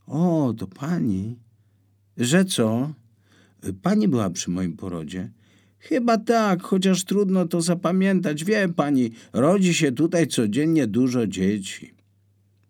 O, 0.07 0.55
to 0.59 0.67
pani. 0.67 1.37
Że 2.17 2.45
co? 2.45 2.93
Pani 3.83 4.09
była 4.09 4.31
przy 4.31 4.51
moim 4.51 4.77
porodzie. 4.77 5.31
Chyba 5.79 6.19
tak, 6.19 6.63
chociaż 6.63 7.05
trudno 7.05 7.49
to 7.49 7.61
zapamiętać. 7.63 8.45
Wie 8.45 8.69
pani, 8.69 9.11
rodzi 9.33 9.75
się 9.75 9.93
tutaj 9.93 10.27
codziennie 10.27 10.87
dużo 10.87 11.27
dzieci. 11.27 11.95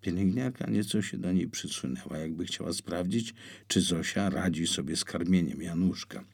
Pielęgniarka 0.04 0.70
nieco 0.70 1.02
się 1.02 1.18
do 1.18 1.32
niej 1.32 1.48
przysunęła, 1.48 2.18
jakby 2.18 2.44
chciała 2.44 2.72
sprawdzić, 2.72 3.34
czy 3.68 3.80
Zosia 3.80 4.30
radzi 4.30 4.66
sobie 4.66 4.96
z 4.96 5.04
karmieniem 5.04 5.62
Januszka. 5.62 6.24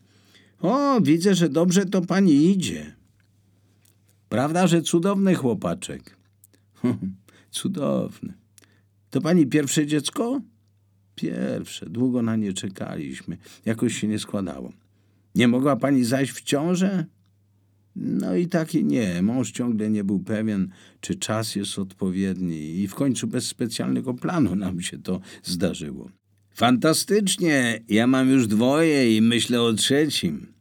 O, 0.60 1.00
widzę, 1.00 1.34
że 1.34 1.48
dobrze 1.48 1.86
to 1.86 2.00
pani 2.02 2.50
idzie. 2.50 2.96
Prawda, 4.28 4.66
że 4.66 4.82
cudowny 4.82 5.34
chłopaczek? 5.34 6.16
Cudowny. 7.50 8.32
To 9.10 9.20
pani 9.20 9.46
pierwsze 9.46 9.86
dziecko? 9.86 10.40
Pierwsze. 11.14 11.86
Długo 11.86 12.22
na 12.22 12.36
nie 12.36 12.52
czekaliśmy. 12.52 13.36
Jakoś 13.64 13.98
się 14.00 14.08
nie 14.08 14.18
składało. 14.18 14.72
Nie 15.34 15.48
mogła 15.48 15.76
pani 15.76 16.04
zajść 16.04 16.32
w 16.32 16.42
ciążę? 16.42 17.04
No 17.96 18.36
i 18.36 18.46
tak 18.46 18.74
i 18.74 18.84
nie. 18.84 19.22
Mąż 19.22 19.52
ciągle 19.52 19.90
nie 19.90 20.04
był 20.04 20.18
pewien, 20.18 20.68
czy 21.00 21.14
czas 21.14 21.56
jest 21.56 21.78
odpowiedni 21.78 22.80
i 22.80 22.88
w 22.88 22.94
końcu 22.94 23.26
bez 23.26 23.46
specjalnego 23.46 24.14
planu 24.14 24.56
nam 24.56 24.80
się 24.80 24.98
to 24.98 25.20
zdarzyło. 25.42 26.10
Fantastycznie. 26.54 27.80
Ja 27.88 28.06
mam 28.06 28.30
już 28.30 28.46
dwoje 28.46 29.16
i 29.16 29.22
myślę 29.22 29.62
o 29.62 29.72
trzecim. 29.72 30.52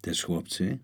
Też 0.00 0.22
chłopcy? 0.22 0.78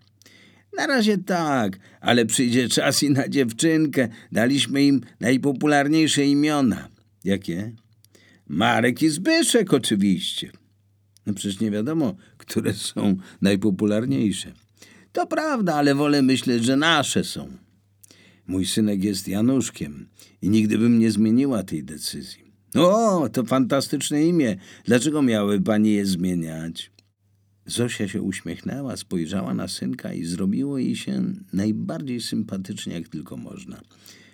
Na 0.77 0.87
razie 0.87 1.17
tak, 1.17 1.79
ale 2.01 2.25
przyjdzie 2.25 2.69
czas 2.69 3.03
i 3.03 3.09
na 3.09 3.29
dziewczynkę. 3.29 4.07
Daliśmy 4.31 4.83
im 4.83 5.01
najpopularniejsze 5.19 6.25
imiona. 6.25 6.89
Jakie? 7.23 7.71
Marek 8.47 9.01
i 9.01 9.09
Zbyszek 9.09 9.73
oczywiście. 9.73 10.51
No 11.25 11.33
przecież 11.33 11.59
nie 11.59 11.71
wiadomo, 11.71 12.15
które 12.37 12.73
są 12.73 13.15
najpopularniejsze. 13.41 14.53
To 15.11 15.27
prawda, 15.27 15.75
ale 15.75 15.95
wolę 15.95 16.21
myśleć, 16.21 16.63
że 16.63 16.75
nasze 16.75 17.23
są. 17.23 17.47
Mój 18.47 18.65
synek 18.65 19.03
jest 19.03 19.27
Januszkiem 19.27 20.07
i 20.41 20.49
nigdy 20.49 20.77
bym 20.77 20.99
nie 20.99 21.11
zmieniła 21.11 21.63
tej 21.63 21.83
decyzji. 21.83 22.49
O, 22.75 23.29
to 23.29 23.43
fantastyczne 23.43 24.25
imię. 24.25 24.57
Dlaczego 24.85 25.21
miały 25.21 25.61
pani 25.61 25.93
je 25.93 26.05
zmieniać? 26.05 26.91
Zosia 27.65 28.07
się 28.07 28.21
uśmiechnęła, 28.21 28.97
spojrzała 28.97 29.53
na 29.53 29.67
synka 29.67 30.13
i 30.13 30.23
zrobiło 30.23 30.77
jej 30.77 30.95
się 30.95 31.33
najbardziej 31.53 32.21
sympatycznie, 32.21 32.93
jak 32.93 33.07
tylko 33.07 33.37
można. 33.37 33.81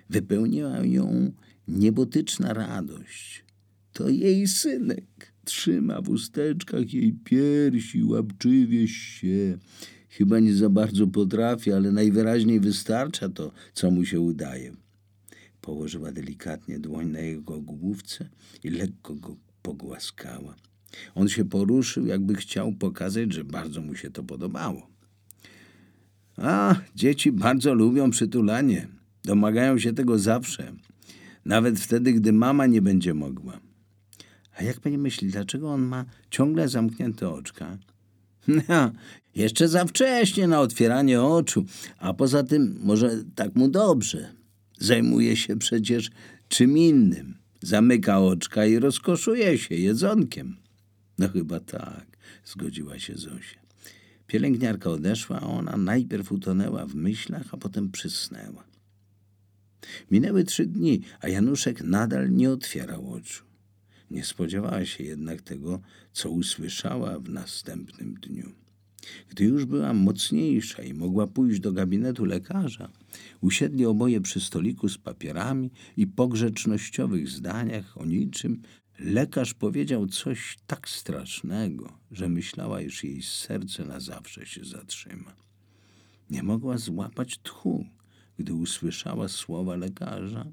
Wypełniła 0.10 0.86
ją 0.86 1.32
niebotyczna 1.68 2.54
radość. 2.54 3.46
To 3.94 4.10
jej 4.10 4.48
synek. 4.48 5.34
Trzyma 5.46 6.02
w 6.02 6.10
usteczkach 6.10 6.94
jej 6.94 7.14
piersi, 7.14 8.04
łapczywie 8.04 8.88
się. 8.88 9.58
Chyba 10.18 10.40
nie 10.40 10.54
za 10.54 10.70
bardzo 10.70 11.08
potrafi, 11.08 11.72
ale 11.72 11.92
najwyraźniej 11.92 12.60
wystarcza 12.60 13.30
to, 13.30 13.52
co 13.74 13.92
mu 13.92 14.06
się 14.06 14.20
udaje. 14.20 14.76
Położyła 15.62 16.12
delikatnie 16.12 16.80
dłoń 16.80 17.08
na 17.08 17.20
jego 17.20 17.62
główce 17.62 18.30
i 18.64 18.70
lekko 18.70 19.16
go 19.16 19.36
pogłaskała. 19.62 20.56
On 21.16 21.30
się 21.30 21.46
poruszył, 21.46 22.06
jakby 22.06 22.36
chciał 22.36 22.72
pokazać, 22.72 23.34
że 23.34 23.44
bardzo 23.44 23.82
mu 23.82 23.96
się 23.96 24.12
to 24.12 24.24
podobało. 24.24 24.88
A, 26.38 26.76
dzieci 26.96 27.32
bardzo 27.32 27.74
lubią 27.74 28.12
przytulanie. 28.12 28.88
Domagają 29.24 29.80
się 29.80 29.94
tego 29.94 30.20
zawsze. 30.20 30.74
Nawet 31.46 31.80
wtedy, 31.80 32.14
gdy 32.14 32.34
mama 32.34 32.66
nie 32.66 32.82
będzie 32.82 33.14
mogła. 33.14 33.60
A 34.58 34.64
jak 34.64 34.80
pani 34.80 34.98
myśli, 34.98 35.28
dlaczego 35.28 35.74
on 35.74 35.82
ma 35.82 36.06
ciągle 36.30 36.68
zamknięte 36.68 37.30
oczka? 37.30 37.78
No, 38.48 38.92
jeszcze 39.36 39.68
za 39.68 39.86
wcześnie 39.86 40.48
na 40.48 40.60
otwieranie 40.60 41.22
oczu, 41.22 41.66
a 41.98 42.14
poza 42.14 42.44
tym 42.44 42.80
może 42.84 43.24
tak 43.36 43.56
mu 43.56 43.68
dobrze. 43.68 44.34
Zajmuje 44.80 45.36
się 45.36 45.56
przecież 45.56 46.12
czym 46.48 46.78
innym. 46.78 47.36
Zamyka 47.62 48.20
oczka 48.20 48.66
i 48.66 48.80
rozkoszuje 48.80 49.58
się 49.58 49.76
jedzonkiem. 49.76 50.56
No 51.18 51.30
chyba 51.30 51.60
tak, 51.60 52.18
zgodziła 52.46 53.00
się 53.00 53.16
Zosia. 53.16 53.60
Pielęgniarka 54.28 54.90
odeszła, 54.90 55.40
a 55.42 55.48
ona 55.48 55.78
najpierw 55.78 56.32
utonęła 56.32 56.86
w 56.86 56.96
myślach, 56.96 57.48
a 57.52 57.58
potem 57.58 57.92
przysnęła. 57.92 58.64
Minęły 60.12 60.44
trzy 60.44 60.66
dni, 60.66 61.02
a 61.22 61.30
Januszek 61.30 61.84
nadal 61.84 62.32
nie 62.32 62.52
otwierał 62.52 63.14
oczu. 63.14 63.44
Nie 64.12 64.24
spodziewała 64.24 64.86
się 64.86 65.04
jednak 65.04 65.42
tego, 65.42 65.82
co 66.12 66.30
usłyszała 66.30 67.20
w 67.20 67.30
następnym 67.30 68.14
dniu. 68.14 68.52
Gdy 69.30 69.44
już 69.44 69.66
była 69.66 69.94
mocniejsza 69.94 70.84
i 70.84 70.94
mogła 70.94 71.28
pójść 71.28 71.60
do 71.60 71.72
gabinetu 71.72 72.26
lekarza, 72.26 72.92
usiedli 73.42 73.86
oboje 73.86 74.22
przy 74.22 74.40
stoliku 74.40 74.90
z 74.90 74.98
papierami 74.98 75.72
i 75.98 76.08
po 76.08 76.28
grzecznościowych 76.28 77.30
zdaniach 77.30 77.98
o 77.98 78.06
niczym 78.06 78.62
lekarz 79.00 79.54
powiedział 79.54 80.08
coś 80.08 80.58
tak 80.68 80.90
strasznego, 80.90 82.00
że 82.12 82.30
myślała, 82.30 82.82
iż 82.82 83.04
jej 83.04 83.22
serce 83.22 83.86
na 83.86 84.00
zawsze 84.00 84.46
się 84.46 84.66
zatrzyma. 84.66 85.36
Nie 86.30 86.44
mogła 86.44 86.78
złapać 86.78 87.38
tchu, 87.44 87.86
gdy 88.40 88.54
usłyszała 88.54 89.28
słowa 89.28 89.76
lekarza 89.76 90.46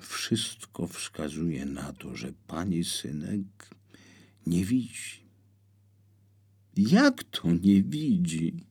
wszystko 0.00 0.86
wskazuje 0.86 1.66
na 1.66 1.92
to, 1.92 2.16
że 2.16 2.32
pani 2.46 2.84
synek 2.84 3.70
nie 4.46 4.64
widzi. 4.64 5.20
Jak 6.76 7.24
to 7.24 7.52
nie 7.52 7.82
widzi? 7.82 8.64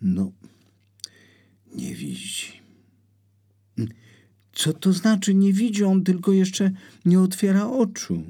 No, 0.00 0.32
nie 1.74 1.94
widzi. 1.94 2.64
Co 4.52 4.72
to 4.72 4.92
znaczy 4.92 5.34
nie 5.34 5.52
widzi? 5.52 5.84
On 5.84 6.04
tylko 6.04 6.32
jeszcze 6.32 6.70
nie 7.04 7.20
otwiera 7.20 7.66
oczu. 7.66 8.24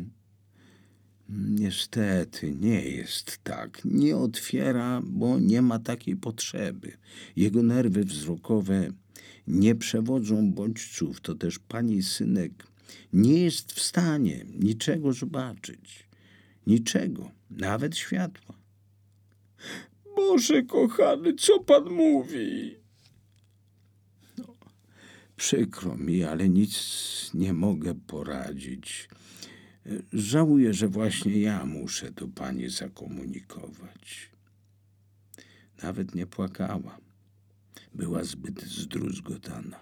Niestety 1.29 2.55
nie 2.55 2.83
jest 2.83 3.39
tak. 3.45 3.81
Nie 3.85 4.17
otwiera, 4.17 5.03
bo 5.05 5.39
nie 5.41 5.63
ma 5.63 5.79
takiej 5.79 6.17
potrzeby. 6.17 6.97
Jego 7.37 7.63
nerwy 7.63 8.05
wzrokowe 8.05 8.89
nie 9.47 9.75
przewodzą 9.75 10.53
bodźców, 10.53 11.21
to 11.21 11.35
też 11.35 11.59
pani 11.59 12.03
synek 12.03 12.67
nie 13.13 13.41
jest 13.41 13.73
w 13.73 13.83
stanie 13.83 14.45
niczego 14.59 15.13
zobaczyć. 15.13 16.09
Niczego, 16.67 17.31
nawet 17.51 17.97
światła. 17.97 18.55
Boże 20.17 20.63
kochany, 20.63 21.35
co 21.35 21.61
pan 21.61 21.91
mówi? 21.91 22.77
No, 24.39 24.57
przykro 25.37 25.97
mi, 25.97 26.25
ale 26.25 26.49
nic 26.49 26.75
nie 27.35 27.53
mogę 27.53 27.95
poradzić. 27.95 29.09
Żałuję, 30.13 30.75
że 30.75 30.89
właśnie 30.89 31.41
ja 31.41 31.67
muszę 31.67 32.13
to 32.13 32.29
pani 32.29 32.69
zakomunikować. 32.69 34.31
Nawet 35.83 36.15
nie 36.15 36.27
płakała 36.27 36.99
była 37.95 38.25
zbyt 38.25 38.63
zdruzgotana. 38.63 39.81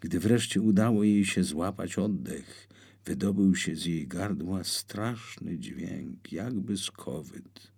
Gdy 0.00 0.20
wreszcie 0.20 0.60
udało 0.60 1.04
jej 1.04 1.24
się 1.24 1.44
złapać 1.44 1.98
oddech, 1.98 2.68
wydobył 3.04 3.56
się 3.56 3.76
z 3.76 3.86
jej 3.86 4.06
gardła 4.06 4.64
straszny 4.64 5.58
dźwięk, 5.58 6.32
jakby 6.32 6.76
skowyt. 6.76 7.72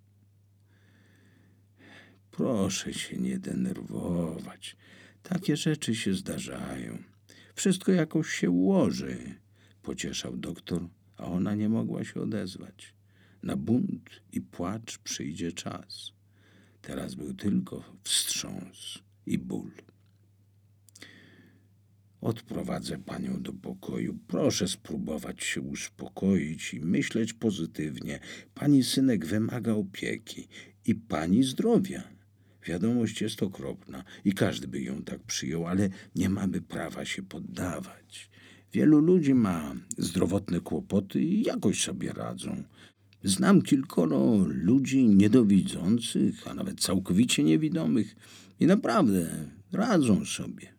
Proszę 2.30 2.94
się 2.94 3.16
nie 3.16 3.38
denerwować. 3.38 4.76
Takie 5.22 5.56
rzeczy 5.56 5.94
się 5.94 6.14
zdarzają. 6.14 6.98
Wszystko 7.54 7.92
jakoś 7.92 8.28
się 8.28 8.50
ułoży, 8.50 9.34
pocieszał 9.82 10.36
doktor, 10.36 10.88
a 11.16 11.24
ona 11.24 11.54
nie 11.54 11.68
mogła 11.68 12.04
się 12.04 12.20
odezwać. 12.20 12.94
Na 13.42 13.56
bunt 13.56 14.10
i 14.32 14.40
płacz 14.40 14.98
przyjdzie 14.98 15.52
czas. 15.52 16.12
Teraz 16.82 17.14
był 17.14 17.34
tylko 17.34 17.84
wstrząs 18.02 18.98
i 19.26 19.38
ból. 19.38 19.70
Odprowadzę 22.20 22.98
panią 22.98 23.42
do 23.42 23.52
pokoju. 23.52 24.18
Proszę 24.26 24.68
spróbować 24.68 25.44
się 25.44 25.60
uspokoić 25.60 26.74
i 26.74 26.80
myśleć 26.80 27.32
pozytywnie. 27.32 28.20
Pani 28.54 28.84
synek 28.84 29.26
wymaga 29.26 29.72
opieki 29.72 30.48
i 30.84 30.94
pani 30.94 31.44
zdrowia. 31.44 32.02
Wiadomość 32.66 33.20
jest 33.20 33.42
okropna 33.42 34.04
i 34.24 34.32
każdy 34.32 34.68
by 34.68 34.80
ją 34.80 35.02
tak 35.02 35.22
przyjął, 35.22 35.66
ale 35.66 35.88
nie 36.14 36.28
mamy 36.28 36.60
prawa 36.60 37.04
się 37.04 37.22
poddawać. 37.22 38.30
Wielu 38.76 39.00
ludzi 39.00 39.34
ma 39.34 39.74
zdrowotne 39.98 40.60
kłopoty 40.60 41.22
i 41.22 41.42
jakoś 41.42 41.82
sobie 41.82 42.12
radzą. 42.12 42.62
Znam 43.24 43.62
kilkoro 43.62 44.36
ludzi 44.48 45.04
niedowidzących, 45.04 46.48
a 46.48 46.54
nawet 46.54 46.80
całkowicie 46.80 47.44
niewidomych 47.44 48.16
i 48.60 48.66
naprawdę 48.66 49.48
radzą 49.72 50.24
sobie. 50.24 50.74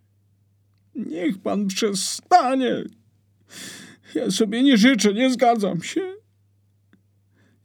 Niech 0.95 1.37
pan 1.37 1.67
przestanie. 1.67 2.83
Ja 4.15 4.31
sobie 4.31 4.63
nie 4.63 4.77
życzę, 4.77 5.13
nie 5.13 5.33
zgadzam 5.33 5.81
się. 5.81 6.13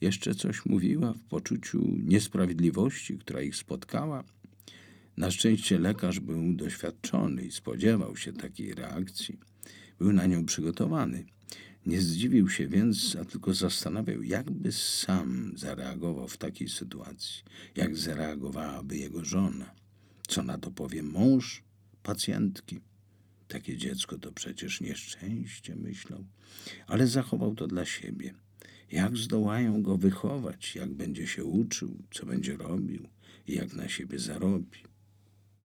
Jeszcze 0.00 0.34
coś 0.34 0.66
mówiła 0.66 1.12
w 1.12 1.20
poczuciu 1.20 1.82
niesprawiedliwości, 2.04 3.18
która 3.18 3.42
ich 3.42 3.56
spotkała. 3.56 4.24
Na 5.16 5.30
szczęście 5.30 5.78
lekarz 5.78 6.20
był 6.20 6.54
doświadczony 6.54 7.42
i 7.44 7.50
spodziewał 7.50 8.16
się 8.16 8.32
takiej 8.32 8.74
reakcji. 8.74 9.51
Był 10.02 10.12
na 10.12 10.26
nią 10.26 10.44
przygotowany. 10.44 11.24
Nie 11.86 12.00
zdziwił 12.00 12.48
się 12.48 12.68
więc, 12.68 13.16
a 13.20 13.24
tylko 13.24 13.54
zastanawiał, 13.54 14.22
jakby 14.22 14.72
sam 14.72 15.52
zareagował 15.56 16.28
w 16.28 16.36
takiej 16.36 16.68
sytuacji, 16.68 17.42
jak 17.76 17.96
zareagowałaby 17.96 18.96
jego 18.96 19.24
żona. 19.24 19.74
Co 20.28 20.42
na 20.42 20.58
to 20.58 20.70
powie 20.70 21.02
mąż 21.02 21.62
pacjentki? 22.02 22.80
Takie 23.48 23.76
dziecko 23.76 24.18
to 24.18 24.32
przecież 24.32 24.80
nieszczęście, 24.80 25.76
myślał, 25.76 26.24
ale 26.86 27.06
zachował 27.06 27.54
to 27.54 27.66
dla 27.66 27.84
siebie. 27.84 28.34
Jak 28.92 29.16
zdołają 29.16 29.82
go 29.82 29.98
wychować, 29.98 30.76
jak 30.76 30.90
będzie 30.94 31.26
się 31.26 31.44
uczył, 31.44 31.96
co 32.10 32.26
będzie 32.26 32.56
robił 32.56 33.08
i 33.46 33.54
jak 33.54 33.74
na 33.74 33.88
siebie 33.88 34.18
zarobi. 34.18 34.91